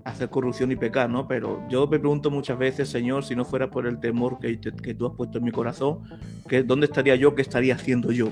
[0.03, 1.27] hacer corrupción y pecar, ¿no?
[1.27, 5.07] Pero yo me pregunto muchas veces, Señor, si no fuera por el temor que, tú
[5.07, 5.99] has puesto en mi corazón,
[6.47, 7.35] que, ¿dónde estaría yo?
[7.35, 8.29] ¿Qué estaría haciendo yo?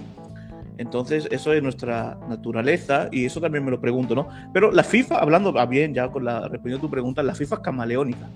[0.77, 4.27] Entonces, eso es nuestra naturaleza y eso también me lo pregunto, ¿no?
[4.53, 7.61] Pero la FIFA, hablando bien, ya con la respondiendo a tu pregunta, la FIFA es
[7.61, 8.29] camaleónica.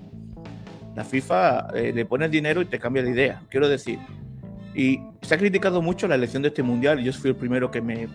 [0.94, 3.98] La FIFA eh, le pone el dinero y te cambia de idea, quiero decir.
[4.74, 7.70] Y se ha criticado mucho la elección de este mundial y yo fui el primero
[7.70, 8.08] que me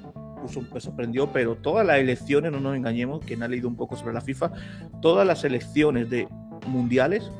[0.73, 4.13] me sorprendió, pero todas las elecciones, no nos engañemos, quien ha leído un poco sobre
[4.13, 4.51] la FIFA,
[5.01, 6.27] todas las elecciones de
[6.67, 7.31] mundiales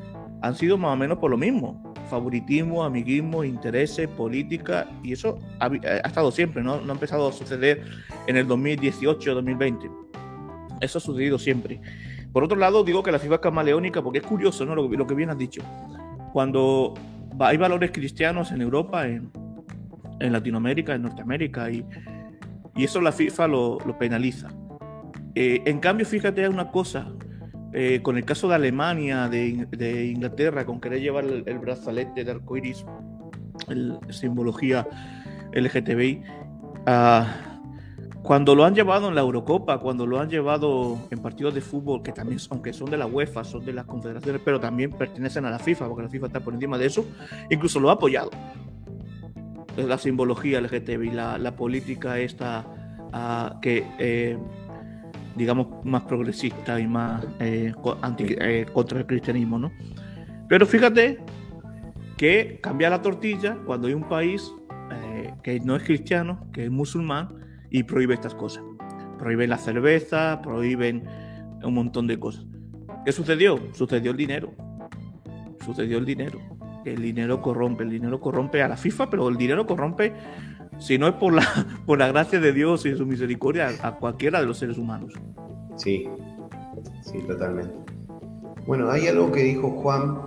[0.42, 5.66] han sido más o menos por lo mismo favoritismo, amiguismo, intereses, política, y eso ha,
[6.06, 6.80] estado siempre, ¿no?
[6.80, 7.82] no ha empezado a suceder
[8.26, 9.90] en el 2018 2020.
[10.80, 11.80] Eso ha sucedido siempre.
[12.32, 14.74] Por otro lado, digo que la FIFA es camaleónica porque es curioso, ¿no?
[14.74, 15.62] Lo, lo que bien has dicho.
[16.32, 16.94] Cuando
[17.40, 19.30] hay valores cristianos en Europa, en,
[20.20, 21.84] en Latinoamérica, en Norteamérica, y,
[22.76, 24.50] y eso la FIFA lo, lo penaliza.
[25.34, 27.12] Eh, en cambio, fíjate una cosa,
[27.72, 32.86] eh, con el caso de Alemania, de, Inglaterra, con querer llevar el, brazalete de arcoiris,
[33.68, 34.88] el, simbología
[35.52, 36.22] LGTBI,
[36.86, 37.26] ah,
[38.22, 42.02] cuando lo han llevado en la Eurocopa, cuando lo han llevado en partidos de fútbol,
[42.02, 45.50] que también, aunque son de la UEFA, son de las confederaciones, pero también pertenecen a
[45.50, 47.04] la FIFA, porque la FIFA está por encima de eso,
[47.50, 48.30] incluso lo ha apoyado.
[49.76, 52.64] La simbología LGTBI, la, la política esta
[53.12, 54.38] ah, que eh,
[55.36, 57.74] digamos, más progresista y más eh,
[58.18, 59.70] eh, contra el cristianismo, ¿no?
[60.48, 61.18] Pero fíjate
[62.16, 64.50] que cambia la tortilla cuando hay un país
[65.42, 67.28] que no es cristiano, que es musulmán,
[67.70, 68.64] y prohíbe estas cosas.
[69.18, 71.04] Prohíben la cerveza, prohíben
[71.62, 72.46] un montón de cosas.
[73.04, 73.60] ¿Qué sucedió?
[73.72, 74.52] Sucedió el dinero.
[75.64, 76.40] Sucedió el dinero.
[76.92, 80.12] El dinero corrompe, el dinero corrompe a la FIFA, pero el dinero corrompe
[80.78, 81.46] si no es por la,
[81.86, 85.14] por la gracia de Dios y su misericordia, a cualquiera de los seres humanos.
[85.76, 86.08] Sí,
[87.02, 87.74] sí, totalmente.
[88.66, 90.18] Bueno, hay algo que dijo Juan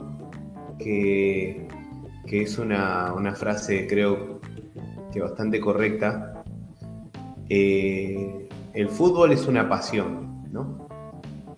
[0.78, 1.67] que,
[2.26, 4.39] que es una, frase, creo
[5.12, 6.43] que bastante correcta.
[7.50, 10.88] Eh, el fútbol es una pasión, ¿no?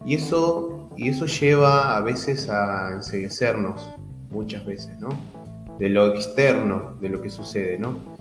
[0.05, 3.89] Y eso, y eso lleva a veces a enseguecernos,
[4.31, 5.09] muchas veces, ¿no?
[5.77, 8.11] De lo externo, de lo que sucede, ¿no?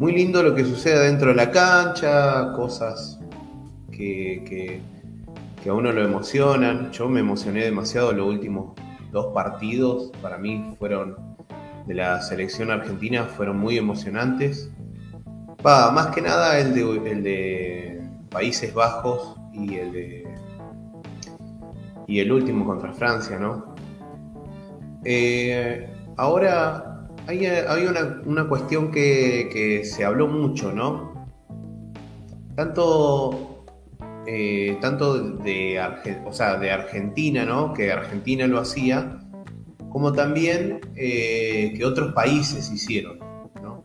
[0.00, 3.20] muy lindo lo que sucede dentro de la cancha, cosas
[3.92, 4.80] que,
[5.68, 6.90] a uno lo emocionan.
[6.90, 8.72] Yo me emocioné demasiado los últimos
[9.12, 11.16] dos partidos, para mí fueron
[11.86, 14.70] de la selección argentina, fueron muy emocionantes.
[15.62, 20.34] Más que nada el de, el de Países Bajos y el de
[22.06, 23.69] y el último contra Francia, ¿no?
[25.04, 27.46] Eh, ahora hay,
[28.26, 31.26] una, cuestión que, se habló mucho, ¿no?
[32.56, 33.64] Tanto,
[34.26, 37.72] eh, tanto de, Argentina, ¿no?
[37.72, 39.20] Que Argentina lo hacía,
[39.90, 43.18] como también eh, que otros países hicieron,
[43.62, 43.84] ¿no?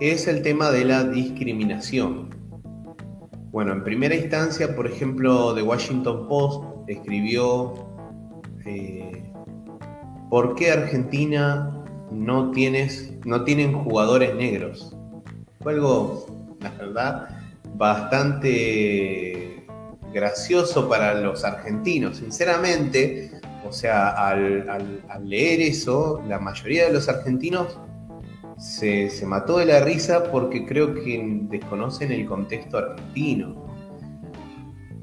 [0.00, 2.30] Es el tema de la discriminación.
[3.50, 7.86] Bueno, en primera instancia, por ejemplo, The Washington Post escribió
[10.28, 11.76] ¿Por qué Argentina
[12.10, 14.94] no, tienes, no tienen jugadores negros.
[15.60, 17.28] Fue algo, la verdad,
[17.74, 19.64] bastante
[20.12, 22.18] gracioso para los argentinos.
[22.18, 23.32] Sinceramente,
[23.66, 27.78] o sea, al, leer eso, la mayoría de los argentinos
[28.58, 33.66] se, mató de la risa porque creo que desconocen el contexto argentino.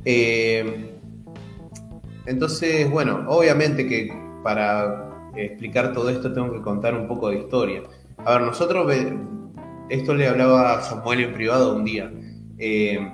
[0.05, 0.89] Eh,
[2.25, 4.12] entonces, bueno, obviamente que
[4.43, 7.83] para explicar todo esto tengo que contar un poco de historia.
[8.17, 8.91] A ver, nosotros,
[9.89, 12.11] esto le hablaba a Samuel en privado un día.
[12.57, 13.11] Eh,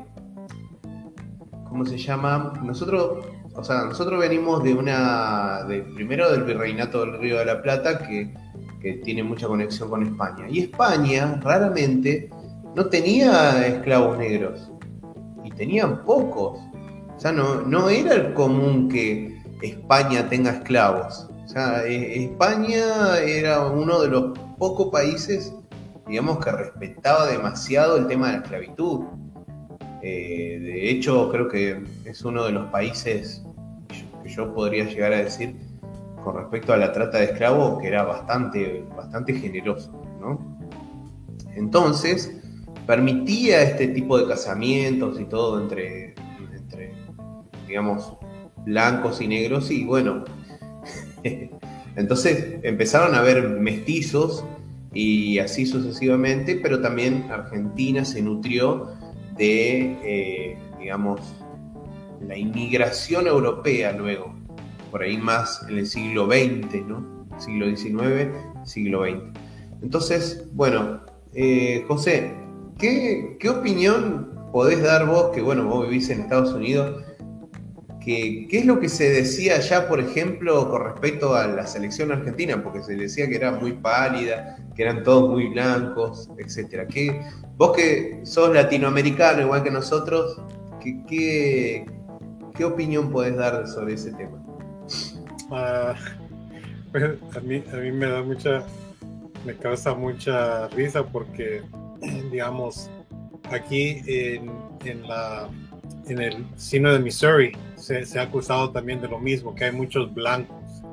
[1.68, 2.54] ¿Cómo se llama?
[2.64, 7.62] Nosotros, o sea, nosotros venimos de una, de, primero del virreinato del Río de la
[7.62, 8.34] Plata, que,
[8.82, 10.46] que tiene mucha conexión con España.
[10.50, 12.30] Y España raramente
[12.76, 14.72] no tenía esclavos negros.
[15.44, 16.60] Y tenían pocos.
[17.16, 21.29] O sea, no, no era común que España tenga esclavos.
[21.50, 25.52] O sea, España era uno de los pocos países,
[26.08, 29.06] digamos, que respetaba demasiado el tema de la esclavitud.
[30.04, 33.42] Eh, de hecho, creo que es uno de los países
[34.22, 35.56] que yo podría llegar a decir
[36.24, 39.92] con respecto a la trata de esclavos que era bastante, bastante generoso.
[40.22, 40.40] ¿no?
[41.56, 42.32] Entonces,
[42.86, 46.14] permitía este tipo de casamientos y todo entre,
[46.56, 46.94] entre
[47.68, 48.14] digamos,
[48.66, 50.26] blancos y negros y bueno,
[51.96, 54.44] entonces empezaron a haber mestizos
[54.94, 58.88] y así sucesivamente, pero también Argentina se nutrió
[59.38, 61.22] de, eh, digamos,
[62.28, 64.36] la inmigración europea luego,
[64.92, 67.26] por ahí más en el siglo XX, ¿no?
[67.38, 68.32] Siglo XIX,
[68.66, 69.40] siglo XX.
[69.82, 71.00] Entonces, bueno,
[71.34, 72.34] eh, José,
[72.78, 77.04] ¿qué, ¿qué opinión podés dar vos, que bueno, vos vivís en Estados Unidos,
[78.10, 82.64] ¿Qué es lo que se decía allá, por ejemplo, con respecto a la selección argentina?
[82.64, 86.88] Porque se decía que era muy pálida, que eran todos muy blancos, etcétera.
[86.88, 87.22] ¿Qué,
[87.56, 90.42] vos que sos latinoamericano igual que nosotros,
[90.82, 91.86] ¿qué,
[92.56, 94.44] qué, opinión podés dar sobre ese tema?
[95.52, 95.94] Ah,
[97.36, 98.64] a, mí, a mí me da mucha,
[99.46, 101.62] me causa mucha risa porque,
[102.32, 102.90] digamos,
[103.52, 104.52] aquí en,
[104.84, 105.48] en la
[106.08, 110.14] en el sino de Missouri se, ha acusado también de lo mismo, que hay muchos
[110.14, 110.84] blancos,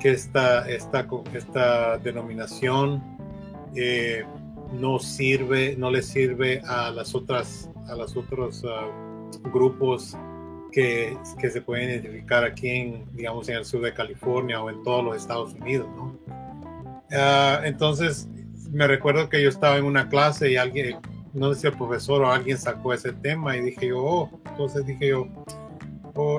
[0.00, 3.02] que esta, esta, esta denominación
[3.74, 4.24] eh,
[4.72, 8.88] no sirve, no le sirve a las otras, a los otros ah,
[9.52, 10.16] grupos
[10.72, 14.82] que, que, se pueden identificar aquí en, digamos, en el sur de California o en
[14.82, 15.88] todos los Estados Unidos.
[17.12, 18.28] Ah, entonces,
[18.70, 20.96] me recuerdo que yo estaba en una clase y alguien,
[21.32, 24.84] no sé si el profesor o alguien sacó ese tema y dije yo, oh, entonces
[24.86, 25.28] dije yo,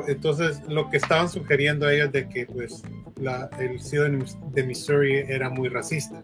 [0.08, 2.84] entonces lo que estaban sugiriendo ellos de que pues
[3.16, 6.22] la, el ciudad de Missouri era muy racista.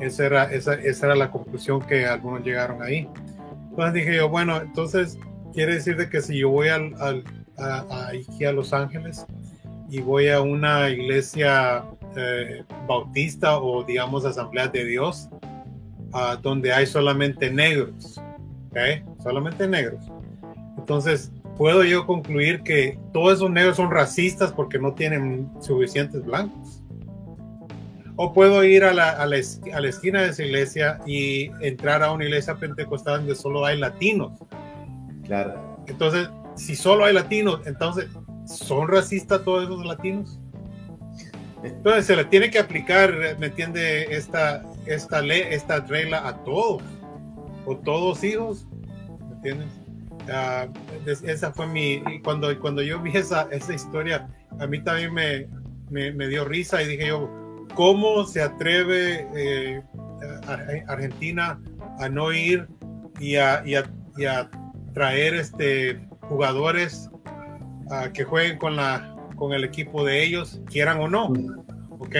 [0.00, 3.08] Esa era, esa, esa era la conclusión que algunos llegaron ahí.
[3.70, 5.18] Entonces dije yo, bueno, entonces
[5.54, 6.94] quiere decir de que si yo voy al,
[7.56, 9.24] a, aquí a Los Ángeles
[9.88, 11.84] y voy a una iglesia
[12.16, 15.28] eh, bautista o digamos asamblea de Dios,
[16.42, 18.20] donde hay solamente negros,
[18.70, 19.02] ¿okay?
[19.22, 20.04] solamente negros.
[20.76, 26.82] Entonces, puedo yo concluir que todos esos negros son racistas porque no tienen suficientes blancos.
[28.16, 29.36] O puedo ir a la, a la,
[29.74, 33.78] a la esquina de esa iglesia y entrar a una iglesia pentecostal donde solo hay
[33.78, 34.40] latinos.
[35.26, 35.82] Claro.
[35.86, 38.08] Entonces, si solo hay latinos, entonces,
[38.46, 40.38] ¿son racistas todos esos latinos?
[41.62, 44.04] Entonces se le tiene que aplicar, ¿me entiende?
[44.16, 46.82] Esta, esta ley, esta regla a todos,
[47.66, 48.66] o todos hijos,
[49.28, 49.79] ¿me entiendes?
[50.32, 50.68] Ah,
[51.06, 55.48] esa fue mi, cuando, cuando yo vi esa, esa historia, a mí también me,
[55.90, 57.28] me, dio risa y dije yo,
[57.74, 59.82] ¿cómo se atreve eh,
[60.86, 61.60] Argentina
[61.98, 62.68] a no ir
[63.18, 64.50] y a, y a,
[64.94, 67.08] traer este, jugadores
[67.86, 71.32] uh, que jueguen con, la, con el equipo de ellos, quieran o no?
[71.90, 72.16] ¿Ok?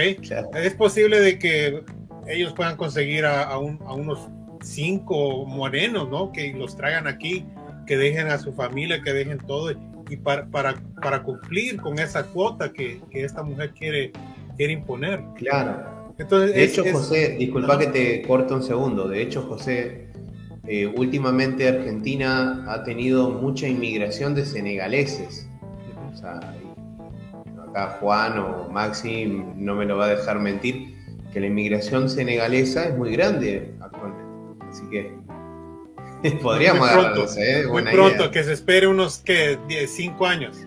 [0.53, 1.83] Es posible de que
[2.27, 4.27] ellos puedan conseguir a, unos
[4.61, 6.31] cinco morenos, ¿no?
[6.31, 7.45] Que los traigan aquí,
[7.85, 9.71] que dejen a su familia, que dejen todo,
[10.09, 14.11] y para, para, para cumplir con esa cuota que, esta mujer quiere,
[14.57, 15.21] quiere imponer.
[15.35, 16.01] Claro.
[16.17, 19.07] Entonces, de hecho, José, disculpa que te corto un segundo.
[19.07, 20.09] De hecho, José,
[20.67, 25.47] eh, últimamente Argentina ha tenido mucha inmigración de senegaleses.
[26.13, 26.39] O sea,
[27.67, 30.95] acá Juan o Maxi no me lo va a dejar mentir
[31.33, 34.23] que la inmigración senegalesa es muy grande actualmente.
[34.69, 35.13] Así que
[36.41, 37.65] podríamos agarrarnos, ¿eh?
[37.67, 39.57] muy pronto, que se espere unos que
[39.87, 40.57] 5 años.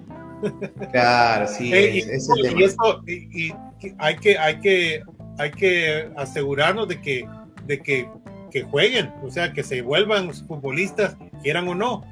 [0.92, 1.72] Claro, sí.
[1.72, 3.52] y,
[3.98, 5.02] hay que, hay que,
[5.38, 7.26] hay que asegurarnos de que,
[7.66, 8.08] de que,
[8.50, 12.04] que jueguen, o sea, que se vuelvan futbolistas, quieran o no,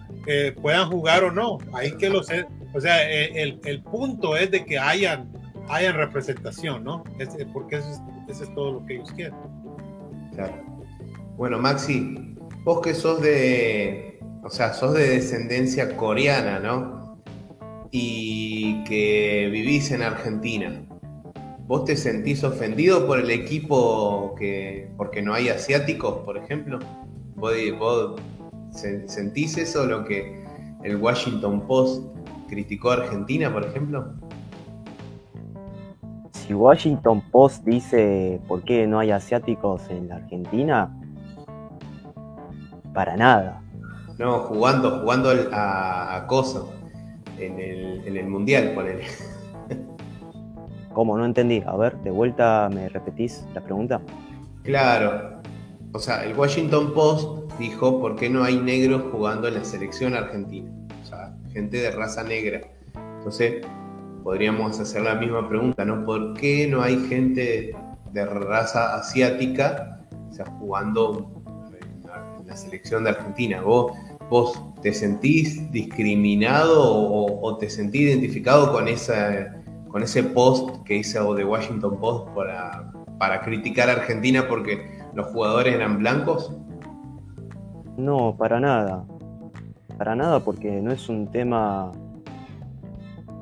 [0.63, 1.59] puedan jugar o no.
[1.75, 5.31] Hay que lo o sea, el, el punto es de que hayan,
[5.69, 7.05] hayan representación, ¿no?
[7.53, 9.35] porque eso es eso es todo lo que ellos quieren.
[10.35, 10.55] Claro.
[11.37, 12.32] Bueno, Maxi,
[12.65, 17.19] vos que sos de, o sea, sos de descendencia coreana, ¿no?
[17.91, 20.83] Y que vivís en Argentina.
[21.67, 26.79] ¿Vos te sentís ofendido por el equipo que porque no hay asiáticos, por ejemplo?
[27.35, 28.21] ¿Vos, vos
[28.71, 30.43] sentís eso lo que
[30.83, 32.05] el Washington Post
[32.49, 34.13] criticó a Argentina, por ejemplo?
[36.33, 41.02] Si Washington Post dice por qué no hay asiáticos en la Argentina,
[42.93, 43.61] para nada.
[44.19, 46.29] No, jugando, jugando a, a
[47.39, 49.05] en el, en el Mundial, ponele.
[50.93, 51.17] ¿Cómo?
[51.17, 51.63] No entendí.
[51.67, 54.01] A ver, de vuelta me repetís la pregunta.
[54.63, 55.41] Claro.
[55.93, 60.15] O sea, el Washington Post dijo por qué no hay negros jugando en la selección
[60.15, 60.71] argentina.
[61.03, 62.61] O sea, gente de raza negra.
[63.19, 63.65] Entonces,
[64.23, 66.05] podríamos hacer la misma pregunta, ¿no?
[66.05, 67.75] ¿Por qué no hay gente
[68.13, 69.99] de raza asiática
[70.33, 71.42] o sea, jugando
[72.53, 73.63] la selección de Argentina?
[73.63, 73.93] ¿Vos,
[74.29, 76.83] vos te sentís discriminado
[77.41, 79.55] o, te sentís identificado con, esa,
[79.89, 85.29] con ese post que hizo The Washington Post para, para criticar a Argentina porque los
[85.29, 86.55] jugadores eran blancos?
[87.97, 89.07] No, para nada.
[89.97, 91.93] Para nada porque no es un tema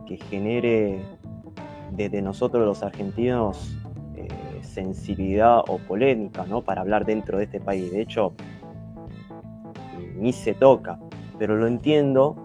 [0.06, 1.00] que genere
[1.90, 3.76] desde nosotros los argentinos
[4.14, 4.28] eh,
[4.62, 6.62] sensibilidad o polémica, ¿no?
[6.62, 7.90] Para hablar dentro de este país.
[7.90, 8.34] De hecho,
[10.20, 10.98] ni se toca,
[11.38, 12.36] pero lo entiendo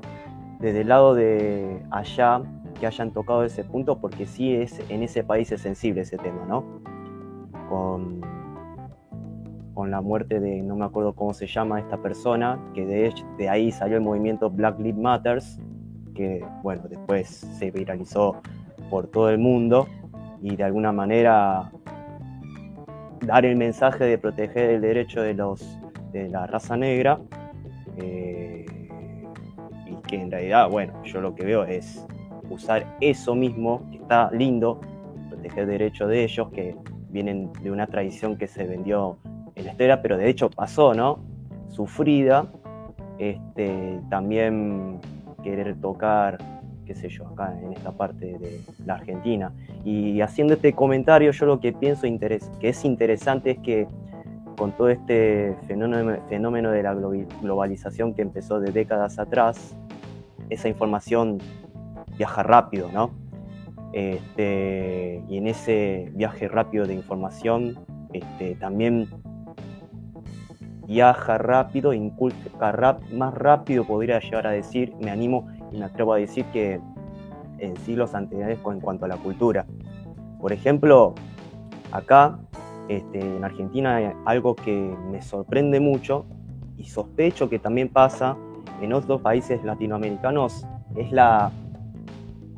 [0.60, 2.42] desde el lado de allá
[2.80, 6.46] que hayan tocado ese punto porque sí es en ese país es sensible ese tema,
[6.48, 6.64] ¿no?
[7.70, 8.22] Con,
[9.74, 13.72] con la muerte de, no me acuerdo cómo se llama esta persona, que de, ahí
[13.72, 15.60] salió el movimiento Black Lives Matters,
[16.14, 18.42] que bueno, después se viralizó
[18.90, 19.88] por todo el mundo
[20.42, 21.72] y de alguna manera
[23.26, 25.80] dar el mensaje de proteger el derecho de los
[26.12, 27.20] de la raza negra
[27.98, 28.66] eh,
[29.86, 32.06] y que en realidad bueno yo lo que veo es
[32.50, 34.80] usar eso mismo que está lindo
[35.30, 36.76] proteger el derecho de ellos que
[37.10, 39.18] vienen de una tradición que se vendió
[39.56, 41.20] en la historia pero de hecho pasó no
[41.70, 42.52] sufrida
[43.18, 45.00] este también
[45.46, 46.40] querer tocar,
[46.86, 49.54] qué sé yo, acá en esta parte de la Argentina.
[49.84, 52.08] Y haciendo este comentario, yo lo que pienso
[52.60, 53.88] que es interesante es que
[54.58, 59.76] con todo este fenómeno, de la globalización que empezó de décadas atrás,
[60.50, 61.40] esa información
[62.18, 63.12] viaja rápido, ¿no?
[63.94, 67.78] Este, y en ese viaje rápido de información
[68.14, 69.08] este, también
[70.88, 76.18] viaja rápido, inculca más rápido, podría llegar a decir, me animo y me atrevo a
[76.18, 76.80] decir que
[77.60, 79.66] en siglos anteriores en cuanto a la cultura.
[80.40, 81.16] Por ejemplo,
[81.92, 82.38] acá
[82.88, 86.26] este, en Argentina algo que me sorprende mucho
[86.78, 88.38] y sospecho que también pasa
[88.82, 90.66] en otros países latinoamericanos
[90.96, 91.52] es la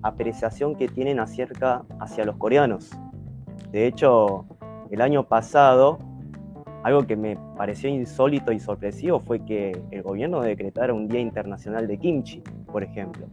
[0.03, 2.91] apreciación que tienen acerca hacia los coreanos.
[3.71, 4.45] De hecho,
[4.89, 5.99] el año pasado
[6.83, 11.87] algo que me pareció insólito y sorpresivo fue que el gobierno decretara un Día Internacional
[11.87, 13.27] de Kimchi, por ejemplo.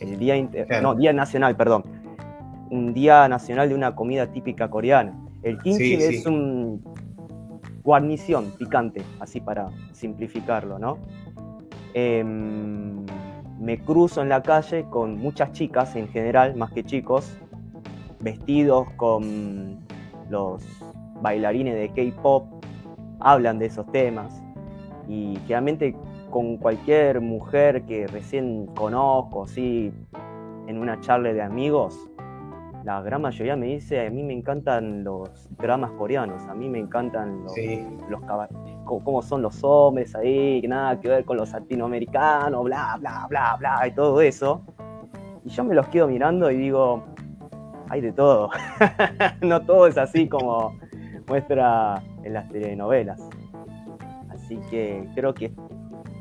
[0.00, 0.34] El Día,
[0.82, 1.84] no, Día Nacional, perdón.
[2.70, 5.16] Un Día Nacional de una comida típica coreana.
[5.42, 6.82] El kimchi es un
[7.82, 10.98] guarnición picante, así para simplificarlo, ¿no?
[11.94, 13.04] Em,
[13.58, 17.36] me cruzo en la calle con muchas chicas en general, más que chicos,
[18.20, 19.78] vestidos con
[20.28, 20.62] los
[21.22, 22.46] bailarines de K-pop
[23.20, 24.42] hablan de esos temas
[25.08, 25.94] y generalmente
[26.30, 29.92] con cualquier mujer que recién conozco, sí,
[30.66, 31.98] en una charla de amigos,
[32.84, 36.78] la gran mayoría me dice, a mí me encantan los dramas coreanos, a mí me
[36.78, 37.54] encantan los,
[38.08, 38.20] los
[38.84, 43.86] cómo son los hombres ahí, nada que ver con los latinoamericanos, bla, bla, bla, bla,
[43.86, 44.62] y todo eso.
[45.44, 47.04] Y yo me los quedo mirando y digo,
[47.88, 48.50] hay de todo.
[49.42, 50.74] no todo es así como
[51.26, 53.20] muestra en las telenovelas.
[54.30, 55.52] Así que creo que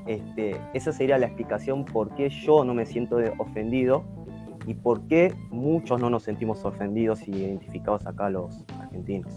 [0.07, 4.03] este, esa sería la explicación por qué yo no me siento ofendido
[4.69, 9.33] y por qué muchos no nos sentimos ofendidos y identificados acá los argentinos.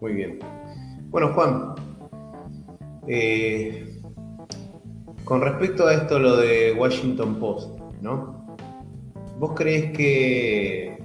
[0.00, 0.38] Muy bien.
[1.10, 1.74] Bueno, Juan,
[3.06, 4.00] eh,
[5.24, 8.56] con respecto a esto, lo de Washington Post, ¿no?
[9.38, 10.96] ¿Vos crees que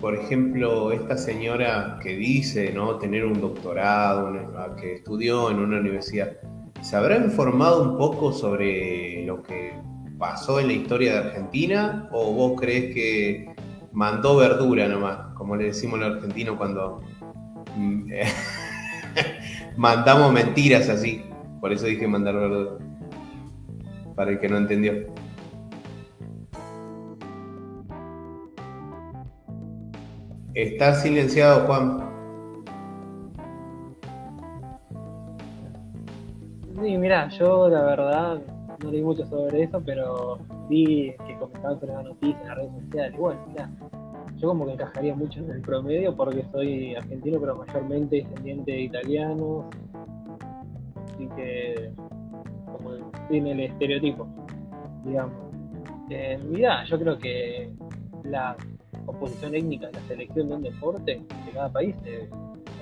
[0.00, 2.98] por ejemplo, esta señora que dice ¿no?
[2.98, 4.30] tener un doctorado,
[4.76, 6.30] que estudió en una universidad,
[6.82, 9.72] ¿se habrá informado un poco sobre lo que
[10.24, 12.08] pasó en la historia de Argentina?
[12.10, 13.54] ¿O vos crees que
[13.92, 17.02] mandó verdura nomás, como le decimos en argentino cuando
[17.76, 18.10] mm,
[19.76, 21.22] mandamos mentiras así?
[21.60, 22.78] Por eso dije mandar verdura.
[24.16, 24.94] Para el que no entendió.
[30.54, 32.02] Está silenciado, Juan.
[36.80, 38.53] Sí, mira, yo la verdad
[38.84, 42.72] no leí mucho sobre eso, pero vi que comentaban sobre la noticia en las redes
[42.84, 43.14] sociales.
[43.14, 43.70] Igual, mira,
[44.36, 48.80] yo como que encajaría mucho en el promedio porque soy argentino, pero mayormente descendiente de
[48.82, 49.64] italianos.
[51.04, 51.90] Así que,
[52.66, 54.26] como tiene el estereotipo,
[55.04, 55.34] digamos.
[56.10, 57.72] Eh, mira, yo creo que
[58.24, 58.56] la
[59.06, 62.28] composición étnica la selección de un deporte de cada país se,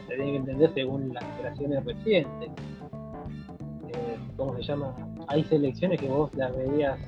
[0.08, 2.50] se tiene que entender según las generaciones recientes.
[4.32, 4.94] Eh, ¿Cómo se llama?
[5.28, 6.98] Hay selecciones que vos las veías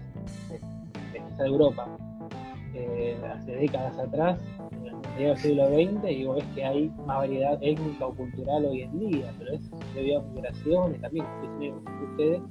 [0.51, 1.89] en de Europa
[2.75, 4.39] eh, hace décadas atrás,
[5.19, 8.83] en el siglo XX, y vos ves que hay más variedad étnica o cultural hoy
[8.83, 11.27] en día, pero eso debido a migraciones también,
[11.85, 12.43] como ustedes,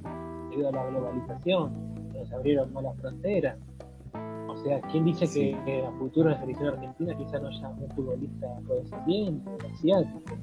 [0.50, 1.72] debido a la globalización,
[2.26, 3.58] se abrieron más las fronteras.
[4.48, 5.52] O sea, ¿quién dice Sí.
[5.52, 10.34] que, que a futuro en la selección argentina quizá no haya un futbolista afrodescendiente, asiático?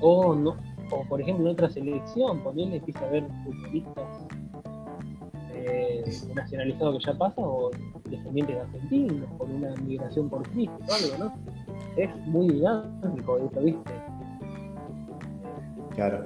[0.00, 0.56] O, no,
[0.92, 4.04] o por ejemplo en otra selección, ponerle empieza a haber futbolistas
[5.54, 7.70] eh, nacionalizados que ya pasa o
[8.08, 11.34] descendientes de argentinos, con una migración por Cristo o algo, ¿no?
[11.96, 13.90] Es muy dinámico eso, ¿viste?
[15.94, 16.24] Claro.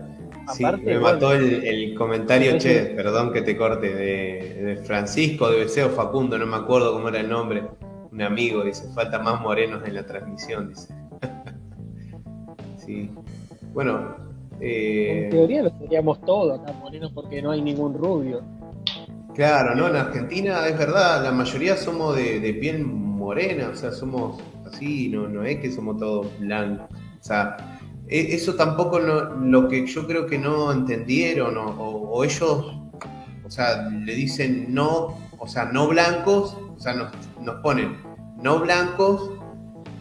[0.52, 4.76] Sí, Aparte, me bueno, mató el, el comentario, che, perdón que te corte, de, de
[4.76, 7.64] Francisco de Beseo Facundo, no me acuerdo cómo era el nombre,
[8.12, 10.94] un amigo, dice, falta más morenos en la transmisión, dice.
[12.78, 13.10] sí.
[13.74, 14.25] Bueno,
[14.60, 18.42] eh, En teoría lo seríamos todos acá morenos porque no hay ningún rubio.
[19.34, 19.88] Claro, ¿no?
[19.88, 25.08] En Argentina es verdad, la mayoría somos de, de piel morena, o sea, somos así,
[25.08, 26.86] no, no es que somos todos blancos.
[27.20, 27.56] O sea,
[28.08, 32.78] e- eso tampoco no- lo que yo creo que no entendieron, o, o- o ellos,
[33.44, 37.08] o sea, le dicen no, o sea, no blancos, o sea, nos,
[37.42, 37.94] nos ponen
[38.42, 39.30] no blancos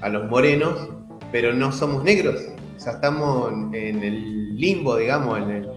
[0.02, 0.88] a los morenos,
[1.32, 2.42] pero no somos negros.
[2.78, 5.70] O sea, estamos en el limbo, digamos, en el,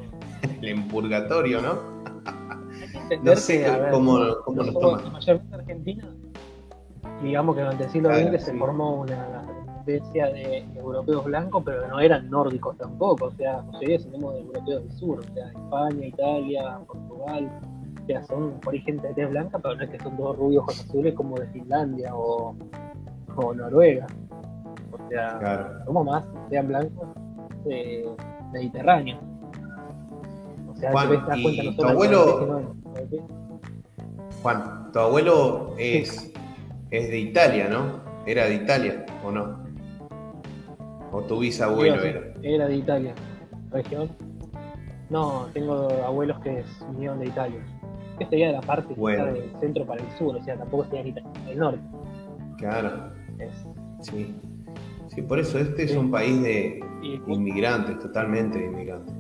[0.43, 1.99] en el purgatorio, ¿no?
[3.23, 5.13] No sé que, a ver, cómo, cómo nos toman.
[5.13, 6.05] mayormente Argentina,
[7.23, 8.59] digamos que durante el siglo XX se sí.
[8.59, 9.43] formó una
[9.87, 14.83] descendencia de europeos blancos, pero no eran nórdicos tampoco, o sea, nosotros somos de europeos
[14.85, 17.51] del sur, o sea, España, Italia, Portugal,
[18.03, 20.81] o sea, son origen de tez blanca, pero no es que son todos rubios ojos
[20.81, 22.55] azules como de Finlandia o,
[23.37, 24.07] o Noruega.
[24.93, 25.85] O sea, Claro.
[25.87, 27.09] somos más, sean blancos,
[27.67, 28.07] eh,
[28.53, 29.19] mediterráneos.
[30.71, 32.65] O sea, Juan, te das cuenta ¿y no tu abuelo-
[33.11, 33.21] de
[34.43, 36.33] Juan, tu abuelo es,
[36.91, 38.01] es de Italia, ¿no?
[38.27, 39.59] Era de Italia, ¿o no?
[41.13, 42.21] ¿O tu bisabuelo Sí, era?
[42.43, 43.15] Era de Italia.
[43.71, 44.11] ¿Región?
[45.11, 47.61] No, tengo abuelos que vinieron de Italia.
[48.19, 49.27] Que sería de la parte Bueno.
[49.27, 51.81] del centro para el sur, o sea, tampoco sería ni tan del norte.
[52.59, 54.35] Claro, Es- sí.
[55.15, 59.15] Sí, por eso este es un país de y, inmigrantes, totalmente inmigrantes.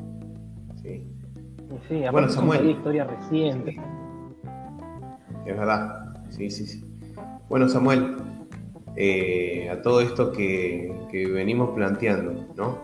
[0.82, 1.02] Sí,
[1.88, 2.70] sí, Bueno, Samuel.
[2.70, 3.76] historia reciente.
[5.46, 6.14] es verdad.
[6.30, 6.84] Sí, sí, sí.
[7.48, 8.16] Bueno, Samuel,
[8.96, 12.78] eh, a todo esto que, que venimos planteando, ¿no?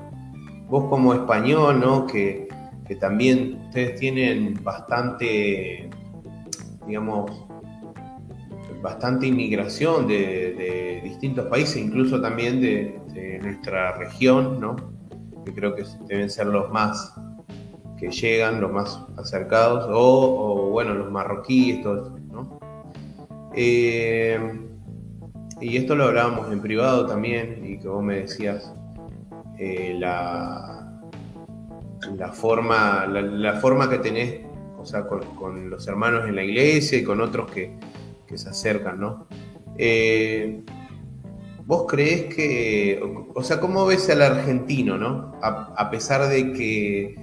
[0.69, 2.07] Vos como español, ¿no?
[2.07, 2.49] Que,
[2.87, 5.91] que también ustedes tienen bastante,
[6.87, 7.31] digamos,
[8.83, 14.77] bastante inmigración de, de distintos países, incluso también de, nuestra región, ¿no?
[15.45, 17.15] Que creo que deben ser los más
[17.99, 22.59] que llegan, los más acercados, o, bueno, los marroquíes, todo esto, ¿no?
[23.55, 24.39] Eh,
[25.61, 28.73] y esto lo hablábamos en privado también, y que vos me decías
[29.59, 31.01] eh, la,
[32.17, 34.41] la forma, la, forma que tenés,
[34.79, 37.77] o sea, con, los hermanos en la iglesia y con otros que,
[38.27, 39.27] que se acercan, ¿no?
[39.79, 40.63] Eh,
[41.67, 43.01] ¿Vos creés que,
[43.35, 45.33] o, sea, cómo ves al argentino, ¿no?
[45.43, 47.19] A, a pesar de que,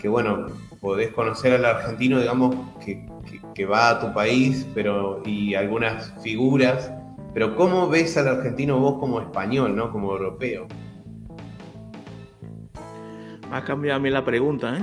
[0.00, 0.48] que, bueno,
[0.80, 3.08] podés conocer al argentino, digamos, que,
[3.54, 6.90] que- va a tu país, pero, y algunas figuras,
[7.32, 9.92] pero ¿cómo ves al argentino vos como español, ¿no?
[9.92, 10.66] Como europeo?
[13.52, 14.82] Ha cambiado a mí la pregunta, ¿eh?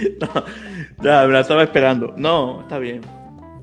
[0.20, 0.28] no,
[1.02, 2.14] ya, me la estaba esperando.
[2.16, 3.02] No, está bien.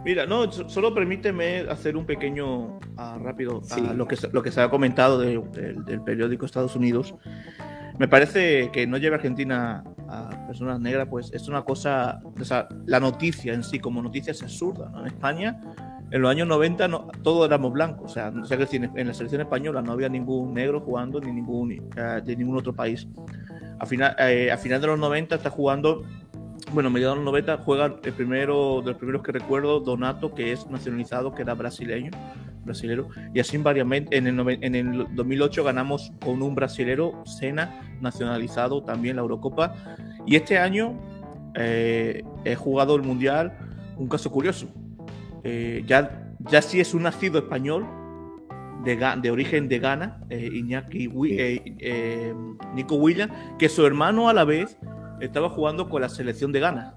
[0.10, 3.82] Mira, no, so- solo permíteme hacer un pequeño ah, rápido a Sí.
[3.96, 7.14] lo, que, se- lo que se ha comentado de- del- del periódico Estados Unidos.
[8.00, 12.68] Me parece que no lleve Argentina a personas negras, pues es una cosa, o sea,
[12.88, 15.02] la noticia en sí como noticia es absurda, ¿no?
[15.02, 15.62] En España,
[16.10, 19.84] en los años 90, no, todos éramos blancos, o sea, que en, la selección española
[19.84, 23.08] no había ningún negro jugando, ni ningún, eh, de ningún otro país.
[23.78, 26.02] A final, eh, a final de los 90 está jugando
[26.74, 30.52] bueno, mediados de los 90 juega el primero, de los primeros que recuerdo, Donato, que
[30.52, 32.12] es nacionalizado, que era brasileño,
[32.64, 38.84] brasilero, y así variamente, en el, en el 2008 ganamos con un brasilero, Sena, nacionalizado
[38.84, 39.74] también la Eurocopa,
[40.26, 40.94] y este año
[41.56, 43.58] eh, he jugado el Mundial,
[43.98, 44.68] un caso curioso,
[45.44, 47.86] eh, ya, ya sí es un nacido español,
[48.84, 52.34] de, de, origen de Ghana, eh, Iñaki, eh,
[52.74, 54.78] Nico Williams, que su hermano a la vez
[55.22, 56.96] estaba jugando con la selección de Ghana.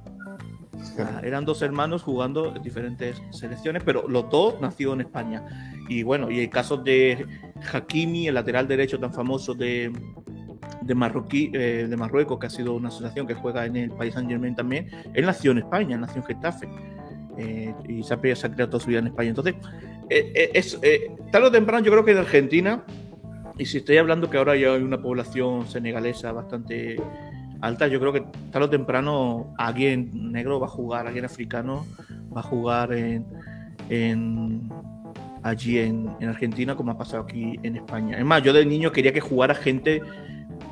[1.23, 5.75] eran dos hermanos jugando en diferentes selecciones, pero los dos nacidos en España.
[5.89, 7.27] Y bueno, y el caso de
[7.73, 9.93] Hakimi, el lateral derecho tan famoso de,
[10.83, 14.15] de, Marroquí, eh, de Marruecos, que ha sido una asociación que juega en el país
[14.15, 16.69] Saint Germain también, él nació en España, nació en Getafe.
[17.39, 19.31] Eh, y se ha, creado toda su vida en España.
[19.31, 19.55] Entonces,
[20.11, 20.79] eh, es,
[21.31, 22.85] tarde o temprano, yo creo que de Argentina,
[23.57, 26.97] y si estoy hablando que ahora ya hay una población senegalesa bastante
[27.63, 31.87] alta, yo creo que tarde o temprano alguien negro va a jugar, alguien africano
[32.37, 34.69] va a jugar en,
[35.43, 38.19] allí en, Argentina como ha pasado aquí en España.
[38.19, 40.03] Es más, yo de niño quería que jugara gente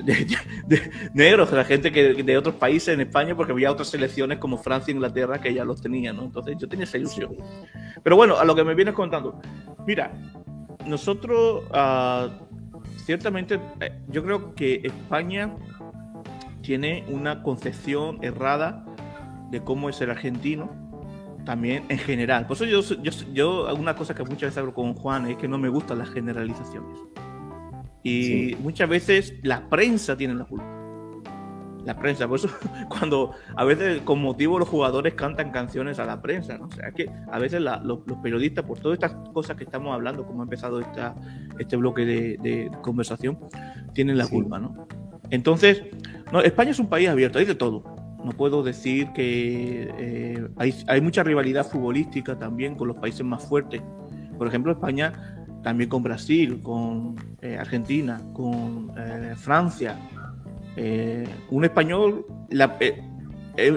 [0.02, 0.26] de,
[0.66, 4.58] de, negros, la gente que, de otros países en España, porque había otras selecciones como
[4.58, 6.24] Francia e Inglaterra que ya los tenían, ¿no?
[6.24, 7.36] Entonces yo tenía esa ilusión.
[8.02, 9.40] Pero bueno, a lo que me vienes contando.
[9.86, 10.10] Mira,
[10.86, 12.30] nosotros, uh,
[13.04, 15.54] ciertamente, eh, yo creo que España
[16.70, 18.84] tiene una concepción errada
[19.50, 20.70] de cómo es el argentino,
[21.44, 22.46] también en general.
[22.46, 25.48] Por eso yo, yo, yo una cosa que muchas veces hablo con Juan es que
[25.48, 26.96] no me gustan las generalizaciones.
[28.04, 30.64] Y muchas veces la prensa tiene la culpa.
[31.84, 32.48] La prensa, por eso
[32.88, 36.66] cuando a veces con motivo los jugadores cantan canciones a la prensa, ¿no?
[36.66, 40.42] O sea, que a veces los, periodistas, por todas estas cosas que estamos hablando, como
[40.42, 41.16] ha empezado esta,
[41.58, 43.40] este bloque de, de conversación,
[43.92, 44.86] tienen la culpa, ¿no?
[45.30, 45.82] Entonces,
[46.32, 47.82] no, España es un país abierto, hay de todo.
[48.24, 50.48] No puedo decir que eh,
[50.86, 53.82] hay, mucha rivalidad futbolística también con los países más fuertes.
[54.36, 55.12] Por ejemplo, España
[55.62, 59.96] también con Brasil, con eh, Argentina, con eh, Francia.
[61.50, 62.26] un español,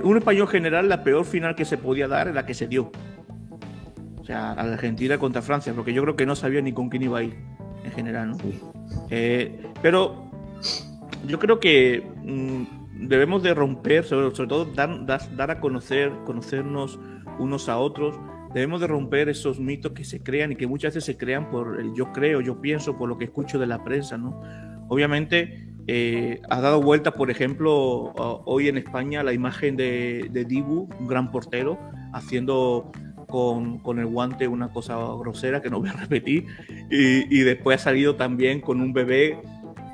[0.03, 2.91] un español general, la peor final que se podía dar es la que se dio.
[4.19, 6.89] O sea, a la Argentina contra Francia, porque yo creo que no sabía ni con
[6.89, 7.35] quién iba a ir
[7.83, 8.37] en general, ¿no?
[9.81, 10.29] pero
[11.27, 12.12] yo creo que
[12.93, 16.99] debemos de romper, sobre, todo dar, dar, a conocer, conocernos
[17.39, 18.19] unos a otros,
[18.53, 21.79] debemos de romper esos mitos que se crean y que muchas veces se crean por
[21.79, 24.41] el yo creo, yo pienso, por lo que escucho de la prensa, ¿no?
[24.89, 28.13] Obviamente eh, ha dado vuelta, por ejemplo,
[28.45, 31.77] hoy en España la imagen de, de Dibu, un gran portero,
[32.13, 32.91] haciendo
[33.27, 36.45] con, con, el guante una cosa grosera que no voy a repetir,
[36.89, 39.41] y, y después ha salido también con un bebé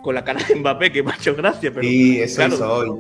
[0.02, 1.72] con la cara de Mbappé, que me ha hecho gracia.
[1.74, 3.00] Pero, sí, eso claro,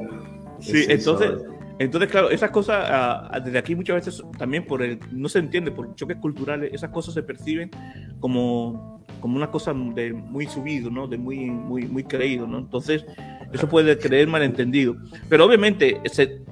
[0.59, 1.31] Sí, entonces,
[1.79, 5.71] entonces, claro, esas cosas, ah, desde aquí muchas veces también por el, no se entiende,
[5.71, 7.71] por choques culturales, esas cosas se perciben
[8.19, 11.07] como, como una cosa de muy subido, ¿no?
[11.07, 12.57] De muy, muy, muy creído, ¿no?
[12.57, 13.05] Entonces,
[13.53, 14.97] eso puede creer malentendido.
[15.29, 16.01] Pero obviamente,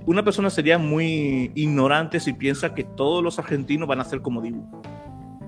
[0.06, 4.42] una persona sería muy ignorante si piensa que todos los argentinos van a ser como
[4.42, 4.66] Dibu.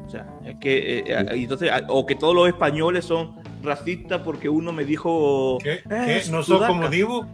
[0.05, 4.49] O sea, es que, eh, eh, entonces, o que todos los españoles son racistas porque
[4.49, 5.57] uno me dijo.
[5.61, 5.81] ¿Qué?
[5.89, 7.25] Eh, ¿No son como Dibu?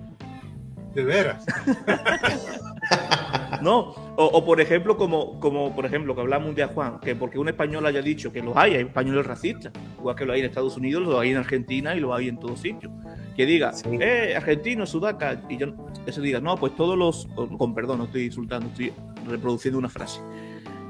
[0.93, 1.45] De veras.
[3.61, 7.37] no, o, por ejemplo, como, como por ejemplo, que hablamos un día, Juan, que porque
[7.37, 10.45] un español haya dicho que los hay, hay españoles racistas, igual que lo hay en
[10.45, 12.93] Estados Unidos, lo hay en Argentina y lo hay en todos sitios.
[13.35, 15.73] Que diga, eh, argentino, sudaca, y yo,
[16.05, 18.93] eso diga, no, pues todos los, con perdón, no estoy insultando, estoy
[19.27, 20.21] reproduciendo una frase.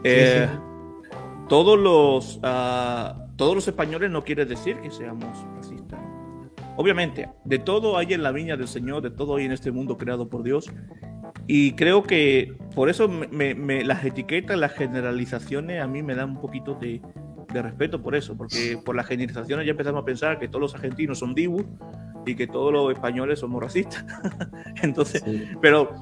[0.03, 0.47] Eh,
[1.47, 5.99] todos los, uh, todos los españoles no quiere decir que seamos racistas.
[6.77, 9.97] Obviamente, de todo hay en la viña del Señor, de todo hay en este mundo
[9.97, 10.69] creado por Dios.
[11.47, 16.41] Y creo que por eso me, las etiquetas, las generalizaciones a mí me dan un
[16.41, 17.01] poquito de,
[17.53, 20.75] de, respeto por eso, porque por las generalizaciones ya empezamos a pensar que todos los
[20.75, 21.63] argentinos son divos
[22.25, 24.03] y que todos los españoles somos racistas.
[24.81, 25.23] Entonces,
[25.61, 25.93] pero,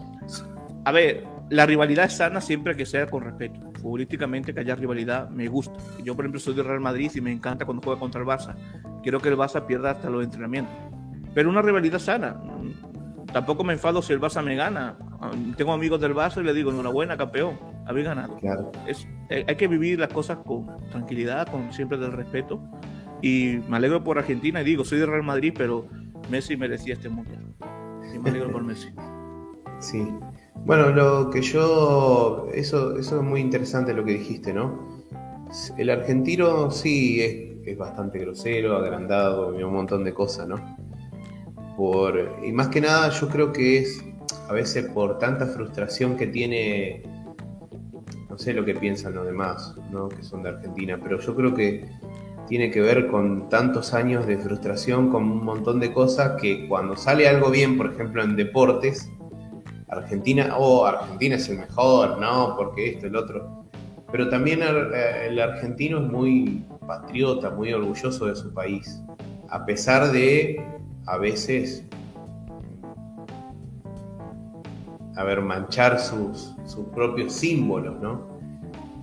[0.85, 3.59] a ver, la rivalidad es sana siempre que sea con respeto.
[3.79, 5.77] Futbolísticamente que haya rivalidad me gusta.
[6.03, 8.55] Yo, por ejemplo, soy de Real Madrid y me encanta cuando juega contra el Barça.
[9.03, 10.73] Quiero que el Barça pierda hasta los entrenamientos.
[11.35, 12.41] Pero una rivalidad sana.
[13.31, 14.97] Tampoco me enfado si el Barça me gana.
[15.55, 18.35] Tengo amigos del Barça y le digo, enhorabuena, campeón, habéis ganado.
[18.87, 22.63] Es, eh, hay que vivir las cosas con tranquilidad, con siempre del respeto.
[23.21, 25.87] Y me alegro por Argentina y digo, soy de Real Madrid, pero
[26.31, 27.43] Messi merecía este mundial.
[28.13, 28.89] Y me alegro por Messi.
[29.79, 30.03] Sí,
[30.65, 35.03] bueno, lo que yo, eso, eso es muy interesante lo que dijiste, ¿no?
[35.77, 40.77] El argentino sí es, bastante grosero, agrandado, un montón de cosas, ¿no?
[41.75, 44.03] Por, y más que nada yo creo que es,
[44.47, 47.03] a veces por tanta frustración que tiene,
[48.29, 50.07] no sé lo que piensan los demás, ¿no?
[50.09, 51.85] que son de Argentina, pero yo creo que
[52.47, 56.95] tiene que ver con tantos años de frustración, con un montón de cosas que cuando
[56.95, 59.09] sale algo bien, por ejemplo en deportes,
[59.93, 63.65] Argentina, oh, Argentina es el mejor, no, porque esto, el otro.
[64.11, 69.01] Pero también el argentino es muy patriota, muy orgulloso de su país,
[69.49, 70.63] a pesar de
[71.05, 71.83] a veces
[75.15, 78.27] a ver, manchar sus, sus propios símbolos, ¿no?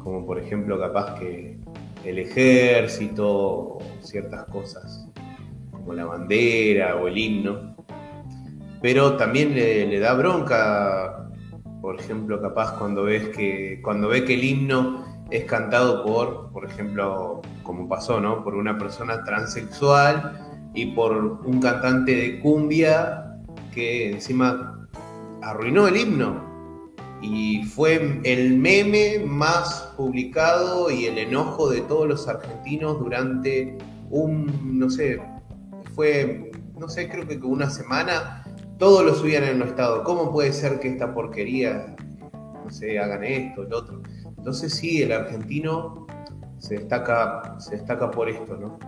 [0.03, 1.57] Como por ejemplo capaz que
[2.05, 5.07] el ejército ciertas cosas,
[5.71, 7.77] como la bandera o el himno.
[8.83, 11.29] Pero también le, da bronca,
[11.81, 16.65] por ejemplo, capaz cuando ves que cuando ve que el himno es cantado por, por
[16.65, 18.43] ejemplo, como pasó, ¿no?
[18.43, 23.39] Por una persona transexual y por un cantante de cumbia
[23.73, 24.89] que encima
[25.43, 26.51] arruinó el himno
[27.23, 33.77] y fue el meme más publicado y el enojo de todos los argentinos durante
[34.11, 35.21] un, no sé,
[35.95, 38.40] fue, no sé, creo que una semana,
[38.81, 40.03] todos lo subían en el estado.
[40.03, 41.95] ¿Cómo puede ser que esta porquería,
[42.65, 44.03] no sé, hagan esto, el otro?
[44.39, 46.07] Entonces sí, el argentino
[46.59, 48.79] se destaca, se destaca por esto, ¿no?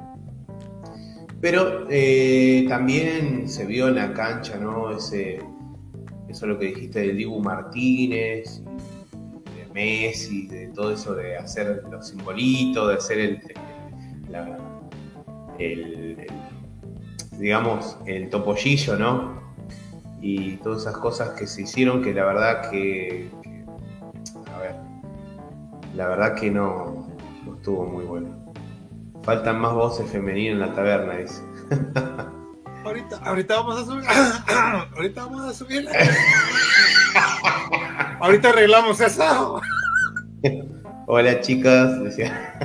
[1.43, 4.97] Pero eh, también se vio en la cancha, ¿no?
[4.97, 11.37] Ese, eso es lo que dijiste de Dibu Martínez, de Messi, de todo eso de
[11.37, 13.43] hacer los simbolitos, de hacer
[15.59, 16.17] el,
[17.39, 19.42] digamos, el topollillo, ¿no?
[20.23, 23.29] Y todas esas cosas que se hicieron que la verdad que,
[24.55, 24.77] a ver,
[25.95, 27.09] la verdad que no,
[27.45, 28.55] no estuvo muy bueno.
[29.25, 31.43] Faltan más voces femeninas en la taberna, dice.
[32.85, 34.05] Ahorita, ahorita vamos a subir.
[34.97, 35.89] ahorita vamos a subir.
[38.21, 39.61] ahorita arreglamos eso.
[41.07, 42.59] Hola chicas, decía.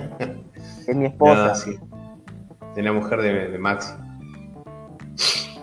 [0.88, 1.54] Es mi esposa.
[2.76, 3.94] De la mujer de, Maxi.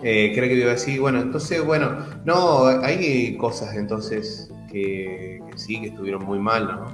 [0.07, 5.81] Eh, creo que iba a decir, bueno, entonces, bueno, no, hay cosas entonces que, sí,
[5.81, 6.85] que estuvieron muy mal, ¿no?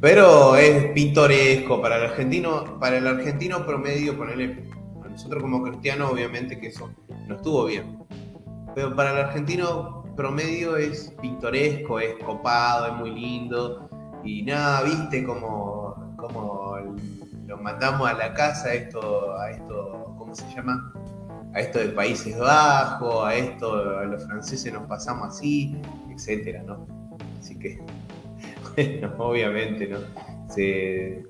[0.00, 4.64] Pero es pintoresco para el argentino, para el argentino promedio, ponerle
[5.08, 6.90] nosotros como cristianos obviamente que eso
[7.28, 8.00] no estuvo bien.
[8.74, 13.88] Pero para el argentino promedio es pintoresco, es copado, es muy lindo.
[14.24, 16.76] Y nada, viste como, como
[17.46, 20.92] lo mandamos a la casa, esto, a esto, ¿cómo se llama?
[21.54, 25.76] A esto de Países Bajos, a esto, a los franceses nos pasamos así,
[26.10, 26.86] etcétera, ¿no?
[27.40, 27.78] Así que,
[28.76, 29.98] bueno, obviamente, ¿no?
[30.48, 31.24] Se,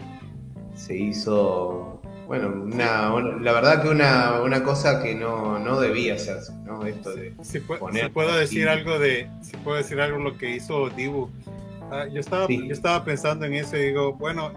[0.74, 2.02] se hizo
[2.32, 3.10] bueno, una,
[3.40, 6.86] la verdad que una, cosa que no, debía hacerse, ¿no?
[6.86, 11.28] Esto de si, puedo decir algo de, si puedo decir algo lo que hizo Dibu.
[11.90, 14.50] Ah, yo estaba, yo estaba pensando en eso y digo, bueno,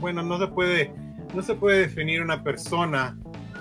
[0.00, 0.92] bueno, no se puede,
[1.34, 3.18] no se puede definir una persona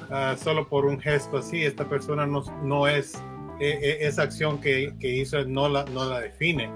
[0.10, 1.64] ah, solo por un gesto así.
[1.64, 3.16] Esta persona no, no es
[3.60, 6.70] e, e, esa acción que, hizo no la, no la define.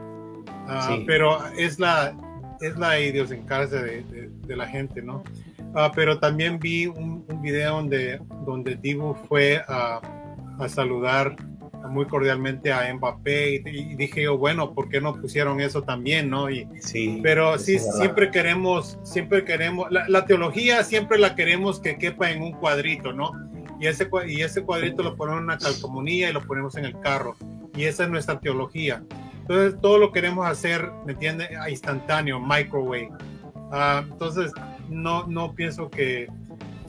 [0.68, 2.16] Ah, pero es la
[2.62, 5.24] es la idiosincrasia de, de la gente, ¿no?
[5.76, 10.02] Ah, pero también vi un, video donde, donde Dibu fue a,
[10.68, 11.36] saludar
[11.88, 16.50] muy cordialmente a Mbappé y, dije yo, bueno, ¿por qué no pusieron eso también, no?
[16.50, 22.32] Y, sí, pero sí, siempre queremos, siempre queremos, la, teología siempre la queremos que quepa
[22.32, 23.32] en un cuadrito, ¿no?
[23.80, 27.00] Y ese, y ese cuadrito lo ponemos en una calcomanía y lo ponemos en el
[27.00, 27.36] carro.
[27.76, 29.02] Y esa es nuestra teología.
[29.42, 31.50] Entonces, todo lo queremos hacer, ¿me entiendes?
[31.70, 33.10] Instantáneo, microwave.
[33.72, 34.52] Ah, entonces,
[34.90, 36.28] no, no pienso que,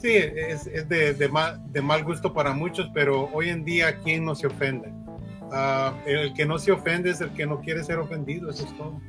[0.01, 4.35] sí, es, de, de, mal, de, gusto para muchos, pero hoy en día, ¿quién no
[4.35, 4.91] se ofende?
[5.51, 8.77] Ah, el que no se ofende es el que no quiere ser ofendido, eso es
[8.77, 8.99] todo.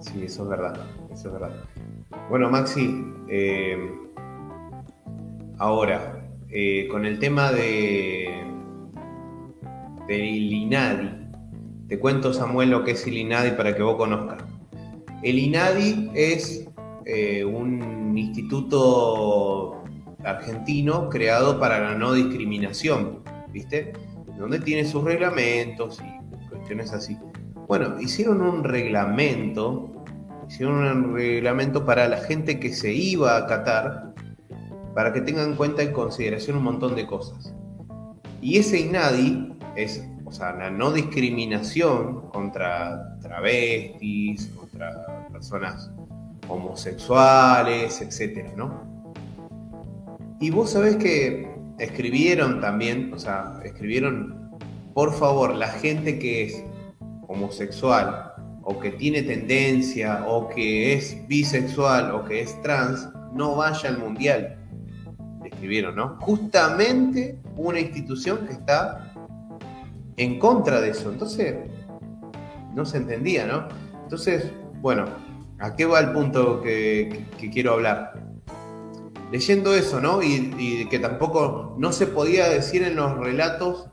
[0.00, 0.76] Sí, eso es verdad,
[1.12, 1.52] eso es verdad.
[2.28, 3.90] Bueno, Maxi, eh,
[5.58, 8.42] ahora, eh, con el tema de
[10.08, 11.10] del INADI,
[11.88, 14.42] te cuento Samuel lo que es el INADI para que vos conozcas.
[15.22, 16.66] El INADI es
[17.06, 19.81] eh, un instituto
[20.24, 23.92] argentino creado para la no discriminación, ¿viste?
[24.38, 27.16] Donde tiene sus reglamentos y cuestiones así.
[27.68, 30.04] Bueno, hicieron un reglamento,
[30.48, 34.14] hicieron un reglamento para la gente que se iba a Qatar,
[34.94, 37.54] para que tengan en cuenta en consideración un montón de cosas.
[38.40, 45.90] Y ese INADI es, o sea, la no discriminación contra travestis, contra personas
[46.48, 48.91] homosexuales, etcétera, ¿no?
[50.42, 54.50] Y vos sabés que escribieron también, o sea, escribieron,
[54.92, 56.64] por favor, la gente que es
[57.28, 58.32] homosexual
[58.64, 63.98] o que tiene tendencia o que es bisexual o que es trans no vaya al
[63.98, 64.58] mundial.
[65.44, 66.16] Escribieron, ¿no?
[66.16, 69.12] Justamente una institución que está
[70.16, 71.12] en contra de eso.
[71.12, 71.54] Entonces,
[72.74, 73.68] no se entendía, ¿no?
[74.02, 75.04] Entonces, bueno,
[75.60, 78.21] ¿a qué va el punto que, quiero hablar?
[79.32, 80.22] Leyendo eso, ¿no?
[80.22, 83.86] Y, que tampoco no se podía decir en los relatos,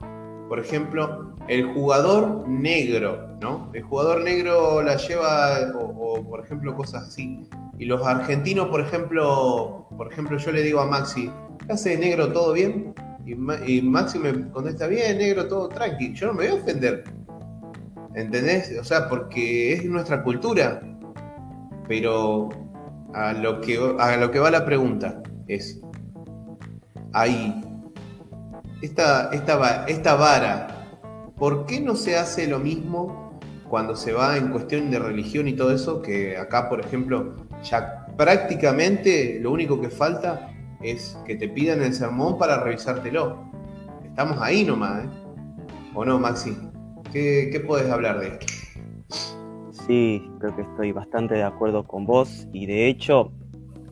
[0.50, 3.70] por ejemplo, el jugador negro, ¿no?
[3.72, 7.48] El jugador negro la lleva, o, por ejemplo, cosas así.
[7.78, 11.30] Y los argentinos, por ejemplo, por ejemplo, yo le digo a Maxi,
[11.66, 12.30] ¿qué hace negro?
[12.34, 12.92] ¿Todo bien?
[13.24, 16.12] Y, y Maxi me contesta, bien, negro, todo tranqui.
[16.12, 17.04] Yo no me voy a ofender.
[18.14, 18.78] ¿Entendés?
[18.78, 20.82] O sea, porque es nuestra cultura.
[21.88, 22.50] Pero
[23.14, 25.22] a lo que, a lo que va la pregunta
[25.54, 25.80] es,
[27.12, 27.62] ahí,
[28.82, 30.68] esta, esta, esta vara,
[31.36, 33.38] ¿por qué no se hace lo mismo
[33.68, 36.02] cuando se va en cuestión de religión y todo eso?
[36.02, 40.50] Que acá, por ejemplo, ya prácticamente lo único que falta
[40.82, 43.50] es que te pidan el sermón para revisártelo.
[44.04, 45.08] Estamos ahí nomás, ¿eh?
[45.94, 46.56] ¿O no, Maxi?
[47.12, 48.46] ¿Qué, puedes hablar de esto?
[49.86, 53.32] Sí, creo que estoy bastante de acuerdo con vos y de hecho,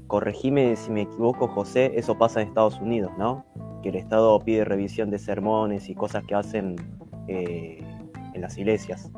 [0.09, 3.47] corregime si me equivoco, José, eso pasa en Estados Unidos, ¿no?
[3.83, 6.77] Que el Estado pide revisión de sermones y cosas que hacen
[7.29, 7.79] eh,
[8.35, 9.11] en las iglesias.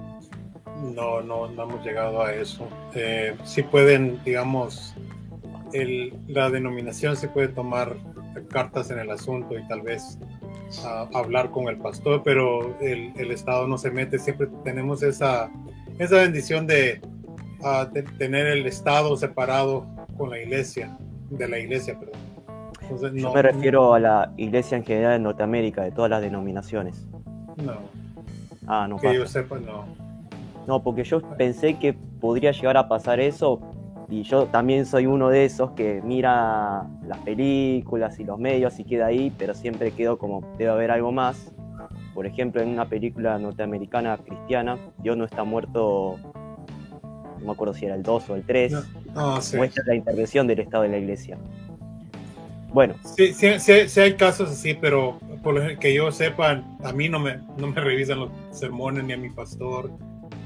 [0.94, 2.66] No, no, no hemos llegado a eso.
[2.94, 4.94] Eh, sí pueden, digamos,
[6.26, 7.96] la denominación se puede tomar
[8.50, 10.18] cartas en el asunto y tal vez
[11.14, 14.18] hablar con el pastor, pero el, el, Estado no se mete.
[14.18, 15.50] Siempre tenemos esa,
[15.98, 17.00] esa bendición de,
[18.18, 19.86] tener el Estado separado
[20.20, 20.98] con la iglesia,
[21.30, 22.20] de la iglesia, perdón.
[23.16, 27.08] Yo me refiero a la iglesia en general en Norteamérica, de todas las denominaciones.
[27.56, 27.78] No.
[28.66, 28.98] Ah, no.
[28.98, 29.86] Que yo sepa, no.
[30.66, 33.62] No, porque yo pensé que podría llegar a pasar eso,
[34.10, 38.84] y yo también soy uno de esos que mira las películas y los medios y
[38.84, 41.50] queda ahí, pero siempre quedo como, debe haber algo más.
[42.12, 46.18] Por ejemplo, en una película norteamericana cristiana, Dios no está muerto,
[47.40, 48.72] no me acuerdo si era el 2 o el 3,
[49.56, 51.38] muestra la intervención del Estado de la Iglesia.
[52.72, 52.94] Bueno.
[53.16, 57.38] Sí, sí, hay casos así, pero por lo que yo sepa, a mí no me,
[57.58, 59.90] no me revisan los sermones, ni a mi pastor,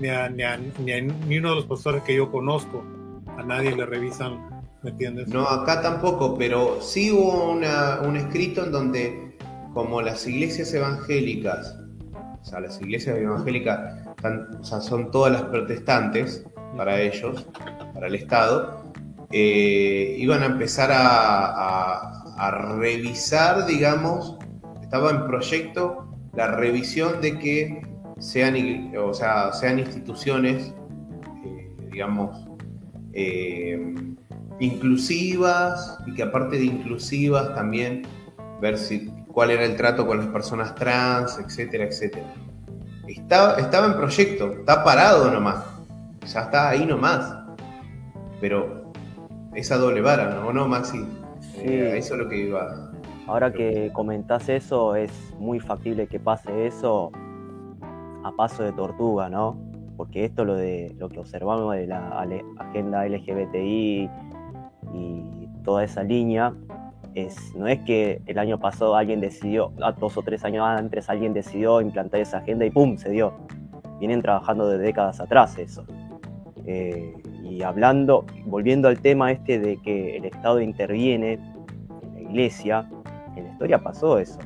[0.00, 2.82] ni a, ni a, ni uno de los pastores que yo conozco
[3.36, 5.28] a nadie le revisan, ¿me entiendes?
[5.28, 9.36] No, acá tampoco, pero sí hubo un escrito en donde,
[9.72, 11.78] como las iglesias evangélicas,
[12.40, 13.98] o sea, las iglesias evangélicas
[14.62, 17.46] son todas las protestantes para ellos,
[17.92, 18.84] para el Estado,
[19.30, 22.10] eh, iban a empezar a,
[22.78, 24.36] revisar, digamos,
[24.82, 27.82] estaba en proyecto la revisión de que
[28.18, 30.74] sean, o sea, sean instituciones,
[31.44, 32.48] eh, digamos,
[33.12, 33.94] eh,
[34.60, 38.02] inclusivas y que aparte de inclusivas también
[38.60, 42.26] ver si, cuál era el trato con las personas trans, etcétera, etcétera.
[43.08, 45.64] Está, estaba en proyecto, está parado nomás,
[46.24, 47.36] ya está ahí nomás.
[48.40, 48.92] Pero
[49.54, 51.06] esa doble vara, ¿no, ¿No Maxi?
[51.58, 52.90] Eh, eso es lo que iba.
[53.26, 57.10] Ahora que comentás eso, es muy factible que pase eso
[58.22, 59.56] a paso de tortuga, ¿no?
[59.96, 62.26] porque esto lo de lo que observamos de la
[62.58, 64.10] agenda LGBTI
[64.92, 66.52] y toda esa línea
[67.14, 71.32] es, no es que el año pasado alguien decidió, dos o tres años antes alguien
[71.32, 72.96] decidió implantar esa agenda y ¡pum!
[72.96, 73.34] se dio.
[74.00, 75.84] Vienen trabajando de décadas atrás eso.
[76.66, 82.88] Eh, y hablando, volviendo al tema este de que el Estado interviene en la iglesia,
[83.36, 84.38] en la historia pasó eso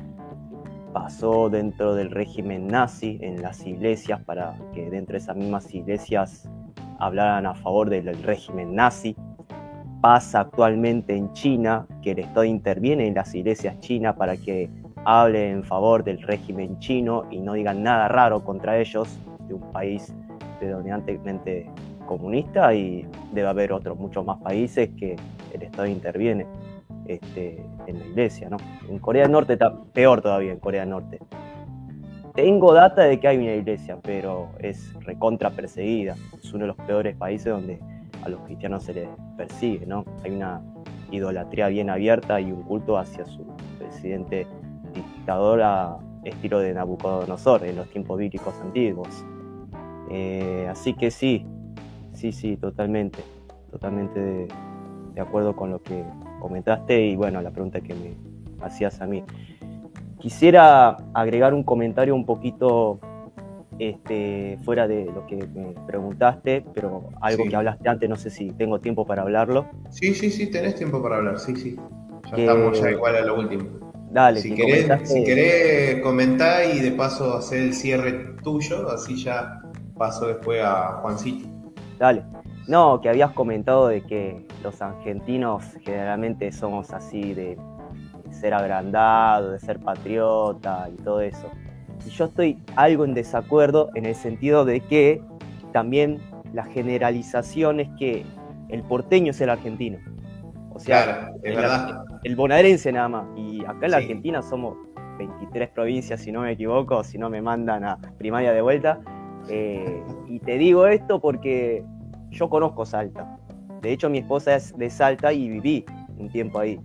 [0.93, 6.49] pasó dentro del régimen nazi en las iglesias para que dentro de esas mismas iglesias
[6.99, 9.15] hablaran a favor del régimen nazi.
[10.01, 14.69] Pasa actualmente en China que el Estado interviene en las iglesias chinas para que
[15.05, 19.71] hable en favor del régimen chino y no digan nada raro contra ellos de un
[19.71, 20.13] país
[20.59, 21.69] predominantemente
[22.09, 25.15] comunista y debe haber otros muchos más países que
[25.53, 26.47] el Estado interviene.
[27.05, 28.57] Este, en la iglesia, ¿no?
[28.87, 31.19] En Corea del Norte está peor todavía, en Corea del Norte.
[32.35, 36.15] Tengo data de que hay una iglesia, pero es recontra perseguida.
[36.37, 37.79] Es uno de los peores países donde
[38.23, 39.07] a los cristianos se les
[39.37, 40.05] persigue, ¿no?
[40.23, 40.61] Hay una
[41.09, 43.43] idolatría bien abierta y un culto hacia su
[43.79, 44.45] presidente
[44.93, 49.25] dictador a estilo de Nabucodonosor en los tiempos bíblicos antiguos.
[50.11, 51.47] Eh, así que sí,
[52.19, 53.19] sí, sí, totalmente,
[53.71, 54.47] totalmente
[55.13, 56.03] de acuerdo con lo que
[56.41, 58.13] comentaste y bueno, la pregunta que me
[58.65, 59.23] hacías a mí.
[60.19, 62.99] Quisiera agregar un comentario un poquito
[63.79, 67.49] este, fuera de lo que me preguntaste, pero algo Sí.
[67.49, 69.65] que hablaste antes, no sé si tengo tiempo para hablarlo.
[69.89, 71.77] Sí, sí, sí, tenés tiempo para hablar, sí, sí.
[72.29, 73.63] Ya Que- estamos ya igual a lo último.
[74.11, 78.11] Dale, Si que querés, comentaste- si querés comentar y de paso hacer el cierre
[78.43, 79.61] tuyo, así ya
[79.97, 81.47] paso después a Juancito.
[81.99, 82.23] Dale.
[82.67, 87.57] No, que habías comentado de que los argentinos generalmente somos así de
[88.31, 91.47] ser agrandado, de ser patriota y todo eso.
[92.05, 95.21] Y yo estoy algo en desacuerdo en el sentido de que
[95.73, 96.19] también
[96.53, 98.25] la generalización es que
[98.69, 99.97] el porteño es el argentino.
[100.71, 102.03] O sea, Claro, es el, verdad.
[102.23, 103.25] el bonaerense nada más.
[103.35, 104.03] Y acá en la Sí.
[104.03, 104.77] Argentina somos
[105.17, 108.99] 23 provincias, si no me equivoco, si no me mandan a primaria de vuelta.
[109.49, 111.83] Eh, y te digo esto porque
[112.29, 113.37] yo conozco Salta.
[113.81, 115.85] De hecho, mi esposa es de Salta y viví
[116.17, 116.79] un tiempo ahí.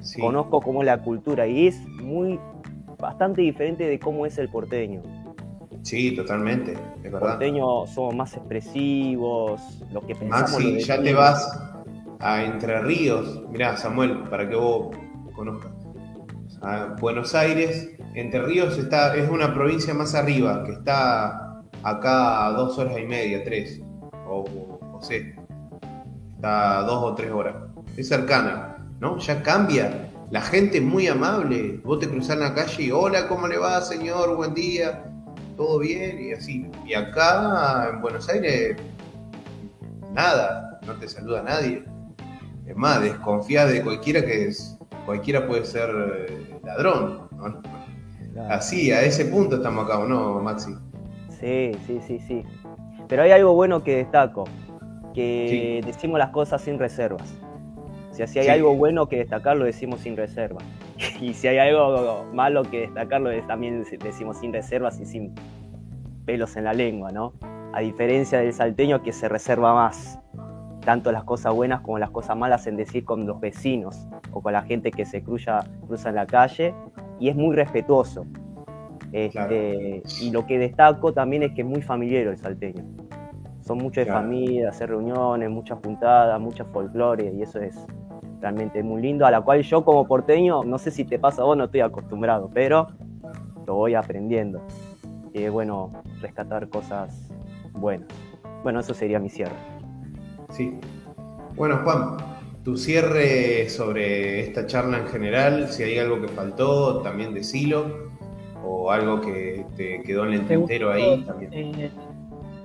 [0.00, 0.20] Sí.
[0.20, 2.38] Conozco cómo es la cultura y es muy
[2.98, 5.02] bastante diferente de cómo es el porteño.
[5.82, 7.30] Sí, totalmente, es verdad.
[7.30, 9.60] porteño somos más expresivos,
[9.92, 10.52] lo que pensamos.
[10.52, 11.70] lo Maxi, ya te vas
[12.20, 13.44] a Entre Ríos.
[13.50, 14.94] Mirá, Samuel, para que vos
[15.34, 15.72] conozcas.
[16.60, 21.47] A Buenos Aires, Entre Ríos está, es una provincia más arriba, que está
[21.82, 23.80] acá a dos horas y media, tres,
[24.26, 24.44] o,
[24.92, 25.34] o sé,
[26.34, 27.56] está a dos o tres horas.
[27.96, 29.18] Es cercana, ¿no?
[29.18, 30.10] Ya cambia.
[30.30, 31.80] La gente es muy amable.
[31.84, 34.36] Vos te cruzás en la calle y, hola, ¿cómo le va, señor?
[34.36, 35.04] Buen día.
[35.56, 36.22] ¿Todo bien?
[36.22, 36.70] Y así.
[36.86, 38.76] Y acá, en Buenos Aires,
[40.12, 41.82] nada, no te saluda nadie.
[42.66, 44.76] Es más, desconfía de cualquiera que es,
[45.06, 47.28] cualquiera puede ser eh, ladrón.
[47.32, 47.62] ¿no?
[48.50, 50.76] Así, a ese punto estamos acá, ¿o no, Maxi?
[51.40, 52.44] Sí, sí, sí, sí.
[53.08, 54.44] Pero hay algo bueno que destaco,
[55.14, 57.34] que decimos las cosas sin reservas.
[58.10, 58.50] O sea, si hay Sí.
[58.50, 60.64] algo bueno que destacar, lo decimos sin reservas.
[61.20, 65.34] Y si hay algo malo que destacarlo, también decimos sin reservas y sin
[66.26, 67.32] pelos en la lengua, ¿no?
[67.72, 70.18] A diferencia del salteño que se reserva más,
[70.84, 74.52] tanto las cosas buenas como las cosas malas en decir con los vecinos o con
[74.52, 76.74] la gente que se cruza, cruza en la calle,
[77.20, 78.26] y es muy respetuoso.
[79.12, 82.84] Este, Y lo que destaco también es que es muy familiar el salteño.
[83.62, 84.20] Son mucho de Claro.
[84.22, 87.76] familia, hacer reuniones, muchas juntadas, mucha folclore, y eso es
[88.40, 91.44] realmente muy lindo, a la cual yo como porteño, no sé si te pasa a
[91.44, 92.86] vos, no estoy acostumbrado, pero
[93.66, 94.62] lo voy aprendiendo.
[95.34, 97.28] Y es bueno rescatar cosas
[97.72, 98.08] buenas.
[98.62, 99.52] Bueno, eso sería mi cierre.
[100.52, 100.78] Sí.
[101.56, 102.16] Bueno, Juan,
[102.64, 108.07] tu cierre sobre esta charla en general, si hay algo que faltó, también decilo,
[108.64, 111.52] o algo que te quedó en el tintero ahí también.
[111.52, 111.90] eh,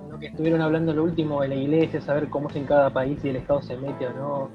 [0.09, 3.19] lo que estuvieron hablando lo último de la iglesia, saber cómo es en cada país
[3.21, 4.49] si el Estado se mete o no.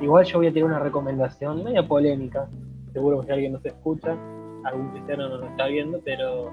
[0.00, 2.48] Igual yo voy a tirar una recomendación, media polémica.
[2.92, 4.16] Seguro que si alguien nos escucha,
[4.64, 6.50] algún cristiano no nos está viendo, pero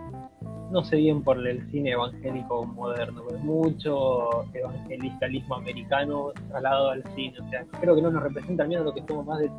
[0.71, 7.37] no sé bien por el cine evangélico moderno, porque mucho evangelicalismo americano trasladado al cine.
[7.39, 9.51] O sea, creo que no nos representa al menos lo que somos más de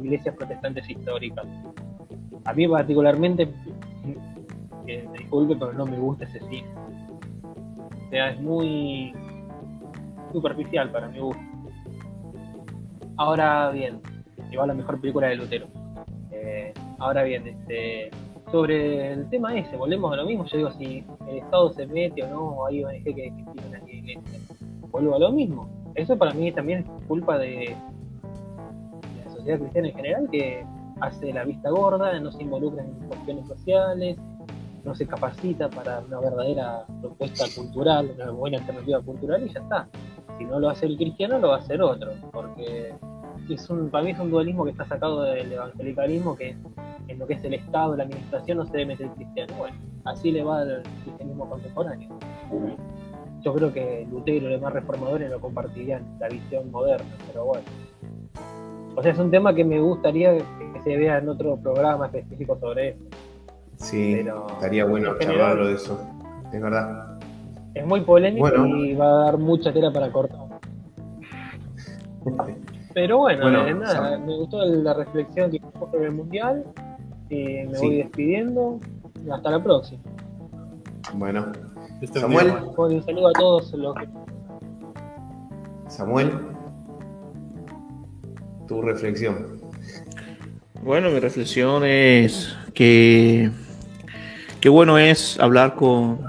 [0.00, 1.46] iglesias protestantes históricas.
[2.44, 3.48] A mí particularmente,
[5.18, 6.68] disculpe, pero no me gusta ese cine.
[7.42, 9.12] O sea, es muy
[10.32, 11.42] superficial para mi gusto.
[13.16, 14.00] Ahora bien,
[14.50, 15.66] igual la mejor película de Lutero.
[16.30, 18.10] Eh, ahora bien, este,
[18.50, 20.44] sobre el tema ese, volvemos a lo mismo.
[20.46, 23.90] Yo digo, si el Estado se mete o no, hay ONG que critican a la
[23.90, 24.20] iglesia,
[24.90, 25.68] vuelvo a lo mismo.
[25.94, 27.74] Eso para mí también es culpa de
[29.24, 30.64] la sociedad cristiana en general, que
[31.00, 34.18] hace la vista gorda, no se involucra en cuestiones sociales,
[34.84, 39.88] no se capacita para una verdadera propuesta cultural, una buena alternativa cultural y ya está.
[40.38, 42.94] Si no lo hace el cristiano, lo va a hacer otro, porque
[43.48, 46.56] es un, para mí es un dualismo que está sacado del evangelicalismo, que
[47.08, 49.54] en lo que es el Estado, la administración, no se debe meter el cristiano.
[49.58, 52.18] Bueno, así le va al cristianismo contemporáneo.
[53.42, 57.64] Yo creo que Lutero y los demás reformadores no compartirían la visión moderna, pero bueno.
[58.96, 60.65] O sea, es un tema que me gustaría que
[60.96, 63.00] vea en otro programa específico sobre eso.
[63.78, 65.98] Sí, pero estaría bueno charlarlo de eso,
[66.52, 67.18] es verdad.
[67.74, 68.66] Es muy polémico Bueno.
[68.76, 70.38] y va a dar mucha tela para cortar.
[72.94, 76.64] Pero bueno, Bueno, eh, nada, me gustó la reflexión que hicimos sobre el mundial.
[77.28, 77.86] Y me Sí.
[77.86, 78.80] voy despidiendo.
[79.30, 80.00] Hasta la próxima.
[81.14, 81.46] Bueno,
[82.00, 82.52] Este Samuel.
[82.76, 84.08] un saludo a todos los que
[85.88, 86.30] Samuel,
[88.68, 89.55] tu reflexión.
[90.82, 93.50] Bueno, mi reflexión es que
[94.60, 96.20] qué bueno es hablar con,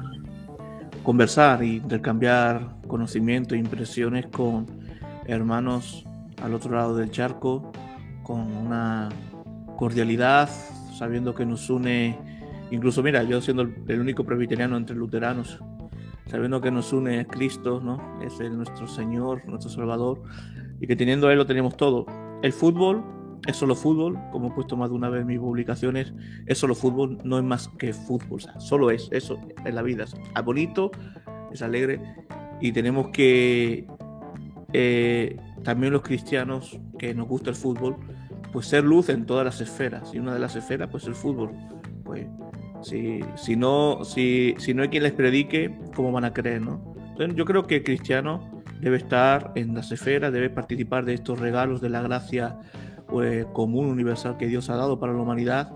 [1.04, 4.66] conversar y intercambiar conocimiento e impresiones con
[5.28, 6.06] hermanos
[6.42, 7.72] al otro lado del charco,
[8.24, 9.10] con una
[9.78, 10.50] cordialidad,
[10.98, 12.18] sabiendo que nos une
[12.70, 15.60] Incluso, mira, yo siendo el, único presbiteriano entre luteranos,
[16.26, 18.22] sabiendo que nos une Cristo, ¿no?
[18.22, 20.22] Es el, nuestro Señor, nuestro Salvador,
[20.82, 22.06] y que teniendo Él lo tenemos todo.
[22.42, 23.04] El fútbol
[23.46, 26.14] es solo fútbol, como he puesto más de una vez en mis publicaciones,
[26.46, 30.06] es solo fútbol, no es más que fútbol, solo es eso en la vida.
[30.06, 30.92] Es bonito,
[31.52, 32.02] es alegre,
[32.60, 33.88] y tenemos que
[34.74, 37.96] eh, también los cristianos que nos gusta el fútbol,
[38.52, 41.52] pues ser luz en todas las esferas, y una de las esferas, pues el fútbol.
[42.04, 42.26] Pues
[42.82, 46.96] si, si, no, si, si no hay quien les predique, ¿cómo van a creer, no?
[47.10, 51.40] Entonces, yo creo que el cristiano debe estar en las esferas, debe participar de estos
[51.40, 52.60] regalos de la gracia
[53.08, 55.72] pues, común, universal que Dios ha dado para la humanidad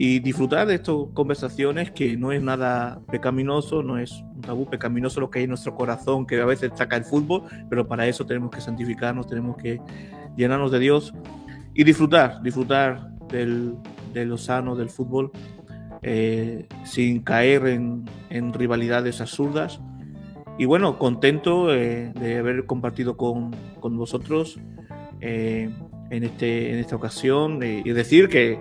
[0.00, 5.18] y disfrutar de estas conversaciones que no es nada pecaminoso, no es un tabú pecaminoso
[5.18, 8.24] lo que hay en nuestro corazón, que a veces saca el fútbol, pero para eso
[8.24, 9.80] tenemos que santificarnos, tenemos que
[10.36, 11.12] llenarnos de Dios
[11.74, 13.74] y disfrutar, disfrutar del,
[14.12, 15.32] de lo sano del fútbol
[16.02, 19.80] eh, sin caer en, en, rivalidades absurdas.
[20.58, 23.50] Y bueno, contento eh, de haber compartido con,
[23.80, 24.60] con vosotros
[25.20, 25.70] eh,
[26.10, 28.58] en, este, en esta ocasión y decir que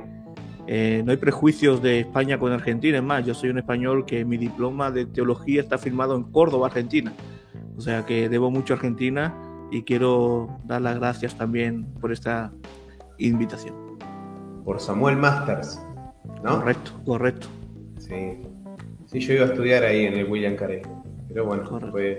[0.70, 4.26] eh, no hay prejuicios de España con Argentina, es más, yo soy un español que
[4.26, 7.14] mi diploma de teología está firmado en Córdoba, Argentina.
[7.78, 9.34] O sea que debo mucho a Argentina
[9.72, 12.52] y quiero dar las gracias también por esta
[13.18, 13.76] invitación.
[14.66, 15.82] Por Samuel Masters,
[16.43, 16.60] ¿no?
[16.60, 17.48] Correcto, correcto.
[18.00, 18.38] Sí.
[19.06, 20.82] Sí, yo iba a estudiar ahí en el William Carey.
[21.30, 22.18] Pero bueno, fue...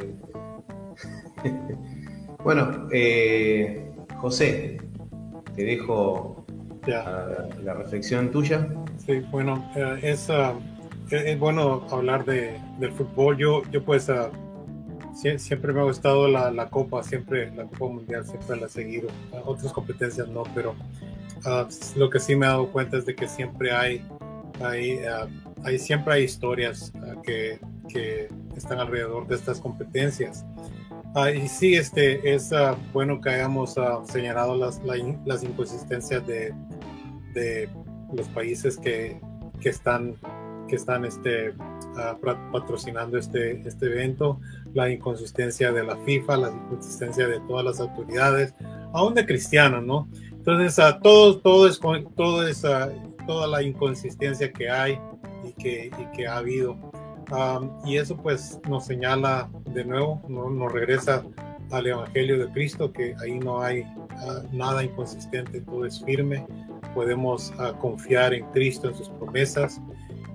[2.44, 4.78] bueno, eh, José,
[5.58, 6.44] te dejo
[6.86, 8.68] la, reflexión tuya.
[9.04, 10.54] Sí, bueno, eh, es, ah,
[11.10, 13.36] es, bueno hablar de, del fútbol.
[13.36, 14.30] Yo, yo pues uh,
[15.36, 19.08] siempre me ha gustado la, la, Copa, siempre la Copa Mundial, siempre la he seguido.
[19.44, 20.76] otras competencias no, pero
[21.96, 24.06] lo que sí me he dado cuenta es de que siempre hay,
[24.60, 25.00] hay,
[25.64, 26.92] hay siempre hay historias
[27.24, 30.44] que, que están alrededor de estas competencias.
[31.20, 36.54] Ah, y sí, este, es uh, bueno que hayamos uh, señalado las, las inconsistencias de,
[37.34, 37.68] de,
[38.12, 39.20] los países que,
[39.60, 40.14] que están,
[40.68, 41.54] que están este,
[42.52, 44.38] patrocinando este, este evento,
[44.74, 48.54] la inconsistencia de la FIFA, la inconsistencia de todas las autoridades,
[48.92, 50.08] aún de cristianos, ¿no?
[50.30, 51.80] Entonces, todo, todo es,
[52.14, 52.62] todo es
[53.26, 55.00] toda la inconsistencia que hay
[55.42, 56.78] y que, y que ha habido
[57.84, 61.24] y eso pues nos señala de nuevo, nos regresa
[61.70, 66.46] al Evangelio de Cristo, que ahí no hay ah, nada inconsistente, todo es firme,
[66.94, 69.80] podemos ah, confiar en Cristo, en sus promesas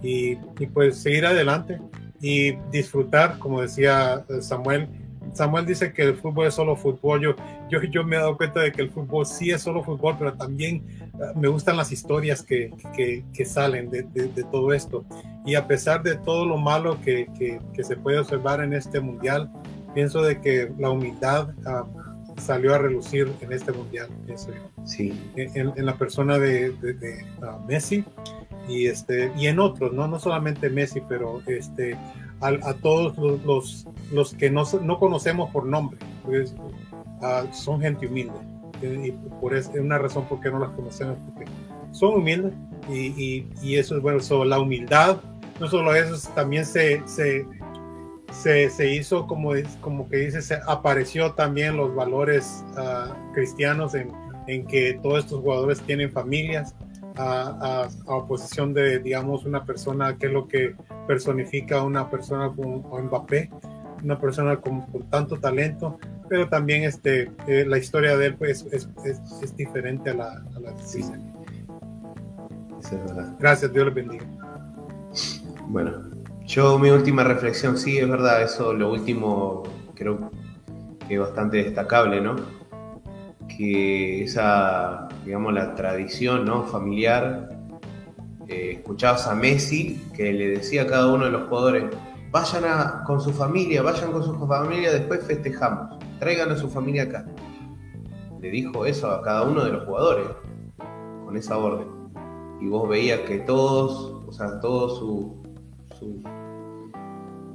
[0.01, 1.79] y, y, pues seguir adelante
[2.21, 4.87] y disfrutar, como decía eh, Samuel.
[5.33, 7.21] Samuel dice que el fútbol es solo fútbol.
[7.21, 7.35] Yo,
[7.69, 10.33] yo, yo me he dado cuenta de que el fútbol sí es solo fútbol, pero
[10.33, 10.83] también
[11.15, 15.05] ah, me gustan las historias que, que, que salen de, de, de todo esto.
[15.45, 19.51] Y a pesar de todo lo malo que, que, se puede observar en este mundial,
[19.93, 21.85] pienso de que la humildad ah,
[22.37, 24.51] salió a relucir en este mundial, pienso
[24.85, 25.13] Sí.
[25.35, 28.05] En, en la persona de, de, ah, Messi
[28.67, 30.07] y, este, y en otros, ¿no?
[30.07, 31.97] no solamente Messi, pero este,
[32.43, 36.53] a, a todos los, los, los, que no, no conocemos por nombre, pues,
[37.21, 38.33] uh, son gente humilde.
[38.81, 41.49] Y por es una razón por qué no las conocemos, porque
[41.93, 42.53] son humildes
[42.89, 45.19] y, y, y eso es bueno, so, la humildad
[45.59, 47.45] no solo eso, también se, se,
[48.69, 49.51] se, hizo como,
[49.81, 54.11] como que dice, se apareció también los valores ah, cristianos en,
[54.47, 56.75] en, que todos estos jugadores tienen familias,
[57.15, 60.75] a, a, oposición de, digamos, una persona que es lo que
[61.07, 63.49] personifica a una persona como Mbappé,
[64.03, 65.99] una persona con, tanto talento,
[66.29, 70.31] pero también este, eh, la historia de él pues, es, es, es diferente a la,
[70.55, 71.03] a la que sí.
[73.39, 74.25] Gracias, Dios le bendiga.
[75.67, 75.91] Bueno,
[76.45, 79.63] yo mi última reflexión, sí, es verdad, eso lo último
[79.95, 80.31] creo
[81.07, 82.35] que es bastante destacable, ¿no?
[83.47, 86.63] Que esa, digamos, la tradición ¿no?
[86.63, 87.52] familiar,
[88.47, 91.85] eh, escuchabas a Messi que le decía a cada uno de los jugadores,
[92.31, 92.63] vayan
[93.05, 97.25] con su familia, vayan con su familia, después festejamos, traigan a su familia acá.
[98.41, 100.25] Le dijo eso a cada uno de los jugadores,
[101.25, 101.87] con esa orden.
[102.59, 105.43] Y vos veías que todos, o sea, todos su,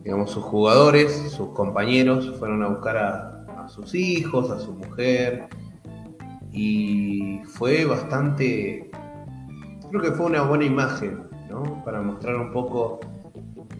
[0.02, 5.48] digamos, sus jugadores, sus compañeros, fueron a buscar a, sus hijos, a su mujer,
[6.52, 8.90] y fue bastante,
[9.90, 11.82] creo que fue una buena imagen, ¿no?
[11.84, 13.00] Para mostrar un poco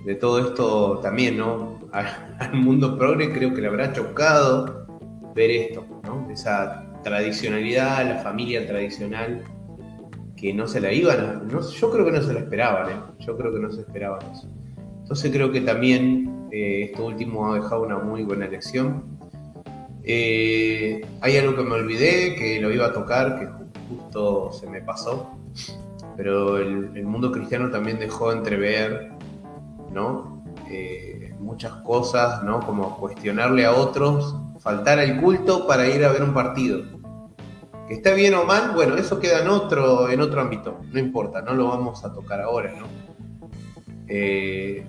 [0.04, 1.78] de todo esto también, ¿no?
[1.92, 4.86] Al mundo progre creo que le habrá chocado
[5.34, 6.30] ver esto, ¿no?
[6.30, 9.44] Esa tradicionalidad, la familia tradicional
[10.36, 13.00] que no se la iban no, yo creo que no se la esperaban, ¿eh?
[13.20, 14.48] yo creo que no se esperaban eso.
[15.02, 19.02] Entonces creo que también eh, esto último ha dejado una muy buena lección.
[20.04, 23.48] Eh, hay algo que me olvidé, que lo iba a tocar, que
[23.88, 25.34] justo se me pasó,
[26.18, 29.12] pero el, mundo cristiano también dejó entrever,
[29.92, 30.42] ¿no?
[30.68, 32.58] Eh, muchas cosas, ¿no?
[32.58, 36.82] Como cuestionarle a otros, faltar al culto para ir a ver un partido.
[37.86, 41.40] Que está bien o mal, bueno, eso queda en otro, en otro ámbito, no importa,
[41.40, 42.86] no lo vamos a tocar ahora, ¿no?
[44.08, 44.84] Eh,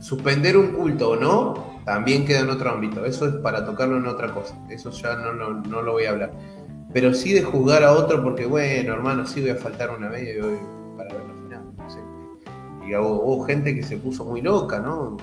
[0.00, 4.06] suspender un culto o no, también queda en otro ámbito, eso es para tocarlo en
[4.06, 6.32] otra cosa, eso ya no, no, lo voy a hablar.
[6.92, 10.36] Pero sí de juzgar a otro porque, bueno, hermano, sí voy a faltar una vez
[10.36, 11.62] y para ver la final.
[12.86, 15.16] Y hubo, gente que se puso muy loca, ¿no?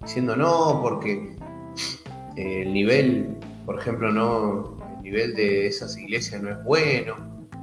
[0.00, 1.36] Diciendo no, porque
[2.36, 3.36] el nivel,
[3.66, 7.16] por ejemplo, no, el nivel de esas iglesias no es bueno.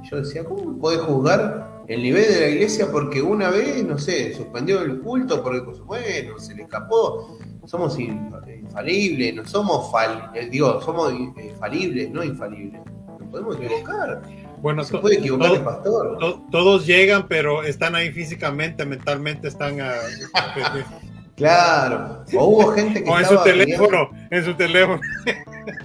[0.08, 4.34] Yo decía, ¿cómo puede juzgar el nivel de la iglesia porque una vez, no sé,
[4.34, 7.38] suspendió el culto porque, pues, bueno, se le escapó?
[7.64, 12.80] Somos infalibles, no somos fal, eh, digo, somos eh, falibles, no infalibles.
[13.32, 14.22] Podemos equivocar.
[14.60, 16.18] Bueno, se puede equivocar el pastor.
[16.50, 19.94] todos llegan, pero están ahí físicamente, mentalmente están a,
[21.34, 23.10] Claro, o hubo gente que.
[23.10, 25.00] O en su teléfono, en su teléfono.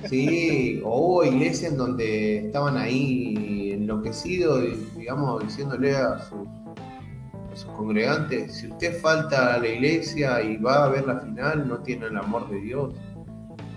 [0.09, 4.63] Sí, o hubo iglesias donde estaban ahí enloquecidos,
[4.97, 11.05] digamos, diciéndole a sus, congregantes: si usted falta a la iglesia y va a ver
[11.05, 12.95] la final, no tiene el amor de Dios.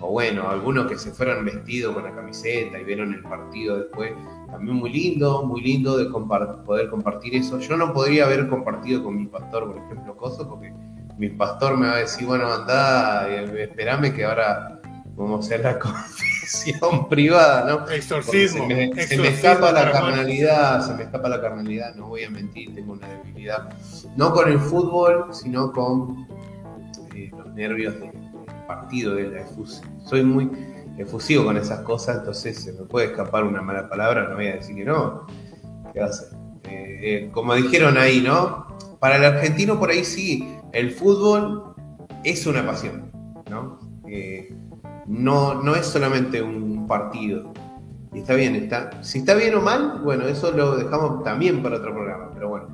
[0.01, 4.11] O bueno, algunos que se fueron vestidos con la camiseta y vieron el partido después.
[4.49, 7.59] También muy lindo, muy lindo de poder compartir eso.
[7.59, 10.73] Yo no podría haber compartido con mi pastor, por ejemplo, cosas, porque
[11.17, 14.81] mi pastor me va a decir, bueno, anda, eh, espérame que ahora
[15.15, 17.89] vamos a hacer la confesión privada, ¿no?
[17.89, 18.67] Exorcismo.
[18.67, 22.29] Se me, se me, escapa la carnalidad, se me escapa la carnalidad, no voy a
[22.31, 23.69] mentir, tengo una debilidad.
[24.17, 26.27] No con el fútbol, sino con
[27.15, 28.20] eh, los nervios del,
[28.75, 29.45] partido, de la.
[30.05, 30.49] Soy muy
[30.97, 34.55] efusivo con esas cosas, entonces se me puede escapar una mala palabra, no voy a
[34.55, 35.25] decir que no.
[35.93, 36.29] ¿Qué va a hacer?
[36.63, 38.67] Eh, como dijeron ahí, ¿no?
[38.99, 41.73] Para el argentino por ahí sí, el fútbol
[42.23, 43.11] es una pasión,
[43.49, 43.79] ¿no?
[44.07, 44.53] Eh,
[45.07, 47.51] no, no es solamente un partido.
[48.13, 51.77] Y está bien, está, si está bien o mal, bueno, eso lo dejamos también para
[51.77, 52.67] otro programa, pero bueno,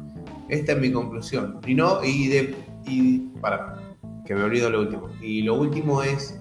[0.49, 1.59] esta es mi conclusión.
[1.65, 2.55] Y no, y de,
[2.85, 3.86] y para,
[4.27, 5.09] que me olvido lo último.
[5.21, 6.37] Y lo último es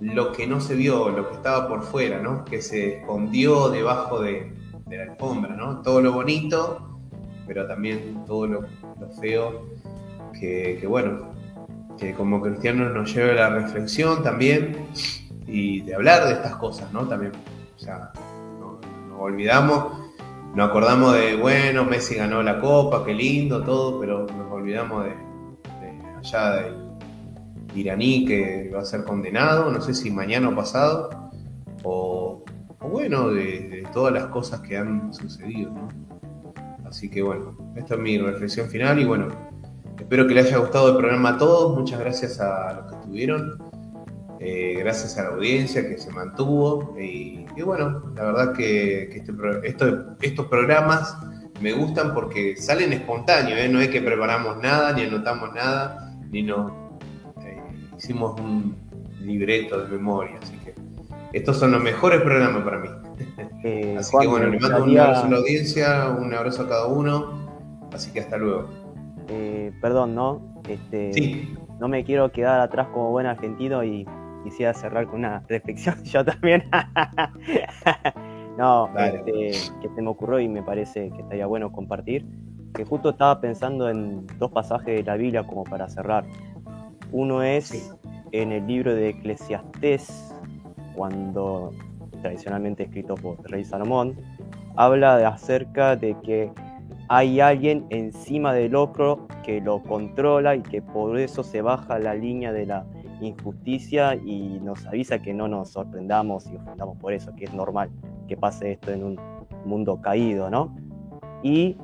[0.00, 2.44] lo que no se vio, lo que estaba por fuera, ¿no?
[2.44, 4.52] Que se escondió debajo de,
[4.90, 5.80] la alfombra, ¿no?
[5.80, 7.00] Todo lo bonito,
[7.46, 8.60] pero también todo lo,
[9.00, 9.62] lo feo
[10.38, 11.32] que, bueno,
[11.98, 14.76] que como cristianos nos lleve a la reflexión también
[15.46, 17.08] y de hablar de estas cosas, ¿no?
[17.08, 17.32] También,
[17.74, 18.12] o sea,
[18.60, 18.78] no,
[19.08, 19.98] nos olvidamos,
[20.54, 25.12] nos acordamos de, bueno, Messi ganó la copa, qué lindo, todo, pero nos olvidamos de,
[26.18, 26.81] allá del
[27.74, 31.30] iraní que va a ser condenado, no sé si mañana o pasado,
[31.84, 32.44] o,
[32.80, 35.88] bueno, de, todas las cosas que han sucedido, ¿no?
[36.84, 39.28] Así que bueno, esta es mi reflexión final y bueno,
[40.02, 41.78] Espero que les haya gustado el programa a todos.
[41.78, 43.56] Muchas gracias a los que estuvieron.
[44.40, 46.94] Eh, gracias a la audiencia que se mantuvo.
[47.00, 49.32] Y, bueno, la verdad que, este
[50.20, 51.16] estos programas
[51.60, 53.58] me gustan porque salen espontáneos.
[53.58, 53.68] ¿eh?
[53.68, 56.72] No es que preparamos nada, ni anotamos nada, ni nos
[58.02, 58.74] hicimos un
[59.20, 60.38] libreto de memoria.
[60.42, 60.74] Así que
[61.32, 62.88] estos son los mejores programas para mí.
[63.98, 67.48] Así que bueno, le mando un abrazo a la audiencia, un abrazo a cada uno.
[67.92, 68.68] Así que hasta luego.
[69.28, 70.42] Eh, perdón, ¿no?
[70.68, 71.46] Este,
[71.78, 74.06] No me quiero quedar atrás como buen argentino y
[74.42, 76.64] quisiera cerrar con una reflexión yo también.
[78.58, 79.50] no, este,
[79.80, 82.26] que se me ocurrió y me parece que estaría bueno compartir.
[82.74, 86.24] Que justo estaba pensando en dos pasajes de la Biblia como para cerrar.
[87.12, 87.94] Uno es
[88.32, 90.34] en el libro de Eclesiastés,
[90.94, 91.72] cuando
[92.22, 94.14] tradicionalmente escrito por Rey Salomón,
[94.76, 96.50] habla acerca de que
[97.08, 102.14] hay alguien encima del otro que lo controla y que por eso se baja la
[102.14, 102.86] línea de la
[103.20, 107.90] injusticia y nos avisa que no nos sorprendamos y ofendamos por eso, que es normal
[108.26, 109.20] que pase esto en un
[109.66, 110.74] mundo caído, ¿no?
[111.42, 111.76] Y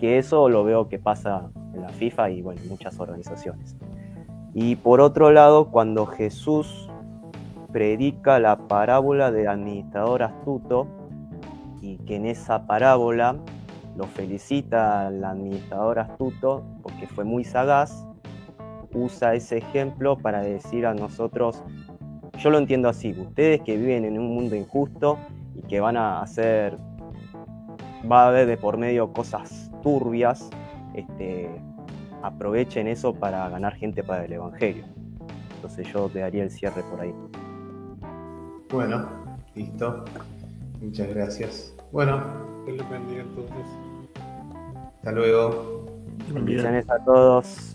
[0.00, 3.76] que eso lo veo que pasa en la FIFA y bueno, en muchas organizaciones.
[4.54, 6.88] Y por otro lado, cuando Jesús
[7.72, 10.86] predica la parábola del administrador astuto
[11.80, 13.36] y que en esa parábola
[13.96, 18.06] lo felicita al administrador astuto porque fue muy sagaz,
[18.94, 21.62] usa ese ejemplo para decir a nosotros,
[22.38, 25.18] yo lo entiendo así, ustedes que viven en un mundo injusto
[25.54, 26.76] y que van a hacer
[28.10, 30.50] va a haber de por medio cosas turbias,
[30.94, 31.61] este,
[32.22, 34.84] aprovechen eso para ganar gente para el Evangelio.
[35.56, 37.14] Entonces yo te daría el cierre por ahí.
[38.70, 39.06] Bueno,
[39.54, 40.04] listo.
[40.80, 41.74] Muchas gracias.
[41.92, 42.22] Bueno,
[42.66, 43.66] Que les bendiga entonces.
[44.96, 45.86] hasta luego.
[46.32, 47.71] Bendiciones a todos.